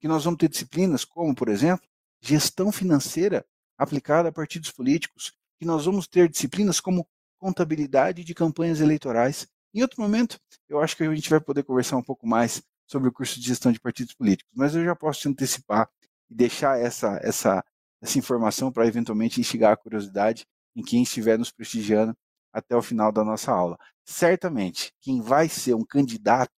que 0.00 0.06
nós 0.06 0.24
vamos 0.24 0.38
ter 0.38 0.48
disciplinas 0.48 1.04
como, 1.04 1.34
por 1.34 1.48
exemplo, 1.48 1.86
gestão 2.20 2.70
financeira 2.70 3.44
aplicada 3.76 4.28
a 4.28 4.32
partidos 4.32 4.70
políticos, 4.70 5.32
que 5.58 5.66
nós 5.66 5.84
vamos 5.84 6.06
ter 6.06 6.28
disciplinas 6.28 6.78
como 6.78 7.06
contabilidade 7.38 8.22
de 8.22 8.34
campanhas 8.34 8.80
eleitorais. 8.80 9.48
Em 9.74 9.82
outro 9.82 10.00
momento, 10.00 10.38
eu 10.68 10.80
acho 10.80 10.96
que 10.96 11.02
a 11.02 11.12
gente 11.12 11.28
vai 11.28 11.40
poder 11.40 11.64
conversar 11.64 11.96
um 11.96 12.02
pouco 12.02 12.26
mais 12.26 12.62
sobre 12.86 13.08
o 13.08 13.12
curso 13.12 13.40
de 13.40 13.46
gestão 13.46 13.72
de 13.72 13.80
partidos 13.80 14.14
políticos, 14.14 14.52
mas 14.54 14.76
eu 14.76 14.84
já 14.84 14.94
posso 14.94 15.20
te 15.20 15.28
antecipar 15.28 15.90
e 16.30 16.34
deixar 16.34 16.78
essa, 16.78 17.18
essa, 17.20 17.64
essa 18.00 18.18
informação 18.18 18.70
para 18.70 18.86
eventualmente 18.86 19.40
instigar 19.40 19.72
a 19.72 19.76
curiosidade 19.76 20.46
em 20.76 20.82
quem 20.82 21.02
estiver 21.02 21.36
nos 21.36 21.50
prestigiando 21.50 22.16
até 22.56 22.74
o 22.74 22.80
final 22.80 23.12
da 23.12 23.22
nossa 23.22 23.52
aula. 23.52 23.78
Certamente, 24.02 24.90
quem 25.02 25.20
vai 25.20 25.46
ser 25.46 25.74
um 25.74 25.84
candidato 25.84 26.50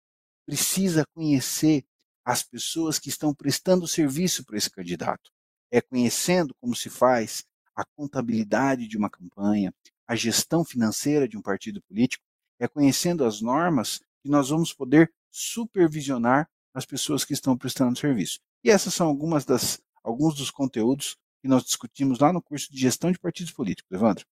precisa 0.45 1.03
conhecer 1.11 1.83
as 2.23 2.43
pessoas 2.43 2.99
que 2.99 3.09
estão 3.09 3.33
prestando 3.33 3.87
serviço 3.87 4.45
para 4.45 4.57
esse 4.57 4.69
candidato. 4.69 5.31
É 5.71 5.81
conhecendo 5.81 6.53
como 6.61 6.75
se 6.75 6.87
faz 6.87 7.43
a 7.75 7.83
contabilidade 7.95 8.87
de 8.87 8.95
uma 8.95 9.09
campanha, 9.09 9.73
a 10.07 10.15
gestão 10.15 10.63
financeira 10.63 11.27
de 11.27 11.35
um 11.35 11.41
partido 11.41 11.81
político, 11.81 12.23
é 12.59 12.67
conhecendo 12.67 13.25
as 13.25 13.41
normas 13.41 13.99
que 14.21 14.29
nós 14.29 14.49
vamos 14.49 14.71
poder 14.71 15.11
supervisionar 15.31 16.47
as 16.75 16.85
pessoas 16.85 17.25
que 17.25 17.33
estão 17.33 17.57
prestando 17.57 17.97
serviço. 17.97 18.39
E 18.63 18.69
essas 18.69 18.93
são 18.93 19.07
algumas 19.07 19.45
das, 19.45 19.81
alguns 20.03 20.35
dos 20.35 20.51
conteúdos 20.51 21.17
que 21.41 21.47
nós 21.47 21.63
discutimos 21.63 22.19
lá 22.19 22.31
no 22.31 22.41
curso 22.41 22.71
de 22.71 22.79
gestão 22.79 23.11
de 23.11 23.17
partidos 23.17 23.51
políticos. 23.51 23.91
Evandro. 23.91 24.25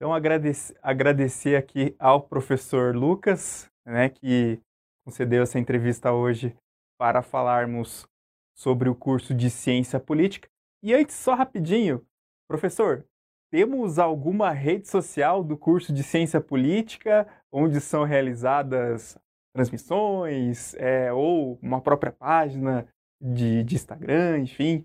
Então, 0.00 0.14
agradecer, 0.14 0.74
agradecer 0.82 1.56
aqui 1.56 1.94
ao 1.98 2.22
professor 2.22 2.96
Lucas, 2.96 3.70
né, 3.84 4.08
que 4.08 4.58
concedeu 5.04 5.42
essa 5.42 5.58
entrevista 5.58 6.10
hoje 6.10 6.56
para 6.98 7.20
falarmos 7.20 8.08
sobre 8.56 8.88
o 8.88 8.94
curso 8.94 9.34
de 9.34 9.50
Ciência 9.50 10.00
Política. 10.00 10.48
E 10.82 10.94
antes, 10.94 11.16
só 11.16 11.34
rapidinho, 11.34 12.02
professor, 12.48 13.04
temos 13.50 13.98
alguma 13.98 14.52
rede 14.52 14.88
social 14.88 15.44
do 15.44 15.54
curso 15.54 15.92
de 15.92 16.02
Ciência 16.02 16.40
Política 16.40 17.28
onde 17.52 17.78
são 17.78 18.02
realizadas 18.02 19.18
transmissões, 19.54 20.72
é, 20.76 21.12
ou 21.12 21.58
uma 21.60 21.82
própria 21.82 22.12
página 22.12 22.88
de, 23.20 23.62
de 23.64 23.74
Instagram, 23.74 24.38
enfim. 24.38 24.82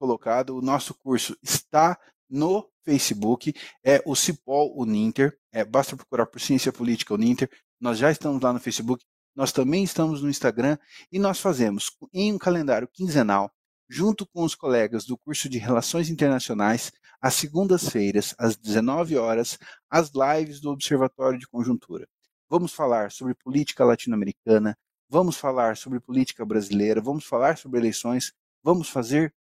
Colocado, 0.00 0.56
o 0.56 0.62
nosso 0.62 0.94
curso 0.94 1.36
está 1.42 2.00
no 2.30 2.69
Facebook, 2.84 3.54
é 3.84 4.02
o 4.06 4.14
Cipol 4.14 4.74
Uninter, 4.80 5.36
é, 5.52 5.64
basta 5.64 5.96
procurar 5.96 6.26
por 6.26 6.40
Ciência 6.40 6.72
Política 6.72 7.14
Uninter, 7.14 7.48
nós 7.80 7.98
já 7.98 8.10
estamos 8.10 8.42
lá 8.42 8.52
no 8.52 8.60
Facebook, 8.60 9.04
nós 9.34 9.52
também 9.52 9.84
estamos 9.84 10.22
no 10.22 10.28
Instagram 10.28 10.76
e 11.10 11.18
nós 11.18 11.40
fazemos 11.40 11.90
em 12.12 12.32
um 12.32 12.38
calendário 12.38 12.88
quinzenal, 12.92 13.50
junto 13.88 14.26
com 14.26 14.44
os 14.44 14.54
colegas 14.54 15.04
do 15.04 15.16
curso 15.18 15.48
de 15.48 15.58
Relações 15.58 16.08
Internacionais, 16.08 16.92
às 17.20 17.34
segundas-feiras, 17.34 18.34
às 18.38 18.56
19 18.56 19.16
horas, 19.16 19.58
as 19.90 20.10
lives 20.14 20.60
do 20.60 20.70
Observatório 20.70 21.38
de 21.38 21.46
Conjuntura. 21.46 22.08
Vamos 22.48 22.72
falar 22.72 23.12
sobre 23.12 23.34
política 23.34 23.84
latino-americana, 23.84 24.76
vamos 25.08 25.36
falar 25.36 25.76
sobre 25.76 26.00
política 26.00 26.44
brasileira, 26.44 27.00
vamos 27.00 27.24
falar 27.24 27.58
sobre 27.58 27.78
eleições, 27.78 28.32
vamos 28.62 28.88
fazer 28.88 29.34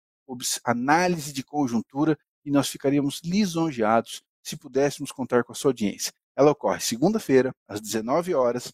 análise 0.64 1.33
de 1.33 1.42
conjuntura 1.42 2.18
e 2.49 2.51
nós 2.51 2.69
ficaríamos 2.69 3.21
lisonjeados 3.23 4.23
se 4.43 4.57
pudéssemos 4.57 5.13
contar 5.13 5.45
com 5.45 5.53
a 5.53 5.55
sua 5.55 5.69
audiência. 5.69 6.11
Ela 6.35 6.51
ocorre 6.51 6.81
segunda-feira, 6.81 7.55
às 7.69 7.79
19 7.79 8.35
horas, 8.35 8.73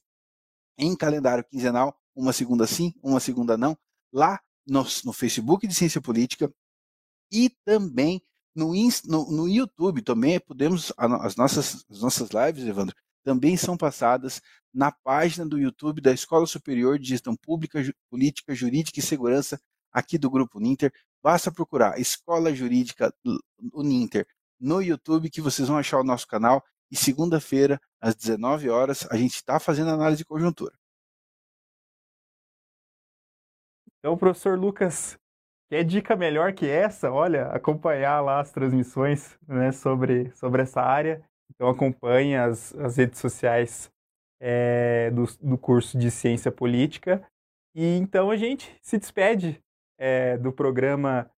em 0.78 0.94
calendário 0.94 1.44
quinzenal, 1.44 1.98
uma 2.14 2.32
segunda 2.32 2.68
sim, 2.68 2.94
uma 3.02 3.18
segunda 3.18 3.56
não, 3.56 3.76
lá 4.12 4.40
no, 4.64 4.86
no 5.04 5.12
Facebook 5.12 5.66
de 5.66 5.74
Ciência 5.74 6.00
Política 6.00 6.52
e 7.32 7.50
também 7.64 8.22
no, 8.54 8.72
no, 9.06 9.30
no 9.32 9.48
YouTube 9.48 10.02
também 10.02 10.38
podemos 10.38 10.92
as 10.96 11.34
nossas 11.34 11.84
as 11.90 12.00
nossas 12.00 12.28
lives, 12.30 12.64
Evandro, 12.64 12.94
também 13.24 13.56
são 13.56 13.76
passadas 13.76 14.40
na 14.72 14.92
página 14.92 15.44
do 15.44 15.58
YouTube 15.58 16.00
da 16.00 16.12
Escola 16.12 16.46
Superior 16.46 16.96
de 16.96 17.08
Gestão 17.08 17.34
Pública, 17.34 17.82
Política, 18.08 18.54
Jurídica 18.54 19.00
e 19.00 19.02
Segurança, 19.02 19.60
aqui 19.94 20.18
do 20.18 20.28
Grupo 20.28 20.58
Ninter, 20.58 20.92
basta 21.22 21.52
procurar 21.52 21.98
Escola 21.98 22.52
Jurídica 22.52 23.14
Uninter 23.72 24.26
no 24.60 24.82
YouTube 24.82 25.30
que 25.30 25.40
vocês 25.40 25.68
vão 25.68 25.78
achar 25.78 26.00
o 26.00 26.04
nosso 26.04 26.26
canal 26.26 26.62
e 26.90 26.96
segunda-feira, 26.96 27.80
às 28.00 28.14
19 28.14 28.68
horas, 28.70 29.06
a 29.10 29.16
gente 29.16 29.34
está 29.34 29.58
fazendo 29.58 29.90
análise 29.90 30.18
de 30.18 30.24
conjuntura. 30.24 30.74
Então, 33.98 34.16
professor 34.18 34.58
Lucas, 34.58 35.18
quer 35.70 35.82
dica 35.82 36.14
melhor 36.14 36.52
que 36.52 36.68
essa? 36.68 37.10
Olha, 37.10 37.48
acompanhar 37.48 38.20
lá 38.20 38.40
as 38.40 38.52
transmissões 38.52 39.38
né, 39.48 39.72
sobre, 39.72 40.30
sobre 40.32 40.62
essa 40.62 40.82
área. 40.82 41.24
Então, 41.50 41.68
acompanhe 41.68 42.36
as, 42.36 42.74
as 42.74 42.96
redes 42.96 43.18
sociais 43.18 43.90
eh, 44.40 45.08
é, 45.08 45.10
do, 45.10 45.24
do 45.40 45.58
curso 45.58 45.98
de 45.98 46.10
Ciência 46.10 46.52
Política. 46.52 47.26
E 47.74 47.96
então 47.96 48.30
a 48.30 48.36
gente 48.36 48.76
se 48.82 48.98
despede 48.98 49.60
é, 49.98 50.38
do 50.38 50.52
programa 50.52 51.30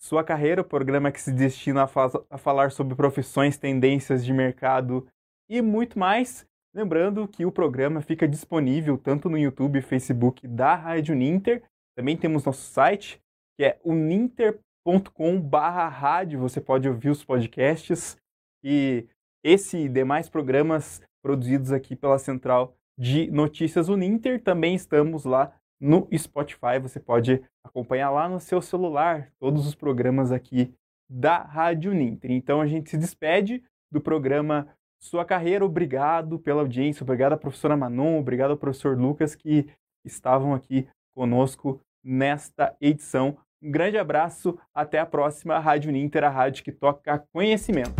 Sua 0.00 0.24
Carreira, 0.24 0.62
o 0.62 0.64
programa 0.64 1.12
que 1.12 1.20
se 1.20 1.32
destina 1.32 1.84
a, 1.84 1.86
fa 1.86 2.10
a 2.30 2.38
falar 2.38 2.72
sobre 2.72 2.94
profissões, 2.94 3.56
tendências 3.56 4.24
de 4.24 4.32
mercado 4.32 5.06
e 5.48 5.60
muito 5.60 5.98
mais. 5.98 6.46
Lembrando 6.74 7.28
que 7.28 7.44
o 7.44 7.52
programa 7.52 8.00
fica 8.00 8.26
disponível 8.26 8.96
tanto 8.96 9.28
no 9.28 9.36
YouTube 9.36 9.78
e 9.78 9.82
Facebook 9.82 10.48
da 10.48 10.74
Rádio 10.74 11.14
Ninter. 11.14 11.62
Também 11.94 12.16
temos 12.16 12.44
nosso 12.44 12.62
site, 12.62 13.20
que 13.56 13.64
é 13.64 13.78
uninter.com/rádio. 13.84 16.40
Você 16.40 16.60
pode 16.60 16.88
ouvir 16.88 17.10
os 17.10 17.22
podcasts 17.22 18.16
e 18.64 19.06
esse 19.44 19.76
e 19.76 19.88
demais 19.88 20.30
programas 20.30 21.02
produzidos 21.22 21.72
aqui 21.72 21.94
pela 21.94 22.18
Central 22.18 22.74
de 22.98 23.30
Notícias 23.30 23.88
Uninter. 23.88 24.42
Também 24.42 24.74
estamos 24.74 25.24
lá 25.24 25.54
no 25.82 26.08
Spotify, 26.16 26.78
você 26.80 27.00
pode 27.00 27.42
acompanhar 27.64 28.08
lá 28.10 28.28
no 28.28 28.38
seu 28.38 28.62
celular 28.62 29.32
todos 29.40 29.66
os 29.66 29.74
programas 29.74 30.30
aqui 30.30 30.72
da 31.10 31.38
Rádio 31.38 31.90
Uninter. 31.90 32.30
Então 32.30 32.60
a 32.60 32.68
gente 32.68 32.88
se 32.88 32.96
despede 32.96 33.64
do 33.90 34.00
programa 34.00 34.68
Sua 35.00 35.24
Carreira. 35.24 35.64
Obrigado 35.64 36.38
pela 36.38 36.60
audiência, 36.60 37.02
obrigado 37.02 37.32
à 37.32 37.36
professora 37.36 37.76
Manon, 37.76 38.20
obrigado 38.20 38.52
ao 38.52 38.56
professor 38.56 38.96
Lucas 38.96 39.34
que 39.34 39.68
estavam 40.04 40.54
aqui 40.54 40.86
conosco 41.16 41.80
nesta 42.04 42.76
edição. 42.80 43.36
Um 43.60 43.70
grande 43.72 43.98
abraço, 43.98 44.56
até 44.72 45.00
a 45.00 45.06
próxima 45.06 45.58
Rádio 45.58 45.90
Uninter, 45.90 46.22
a 46.22 46.28
rádio 46.28 46.62
que 46.62 46.70
toca 46.70 47.24
conhecimento. 47.32 47.94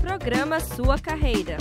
Programa 0.00 0.58
Sua 0.58 0.98
Carreira. 0.98 1.58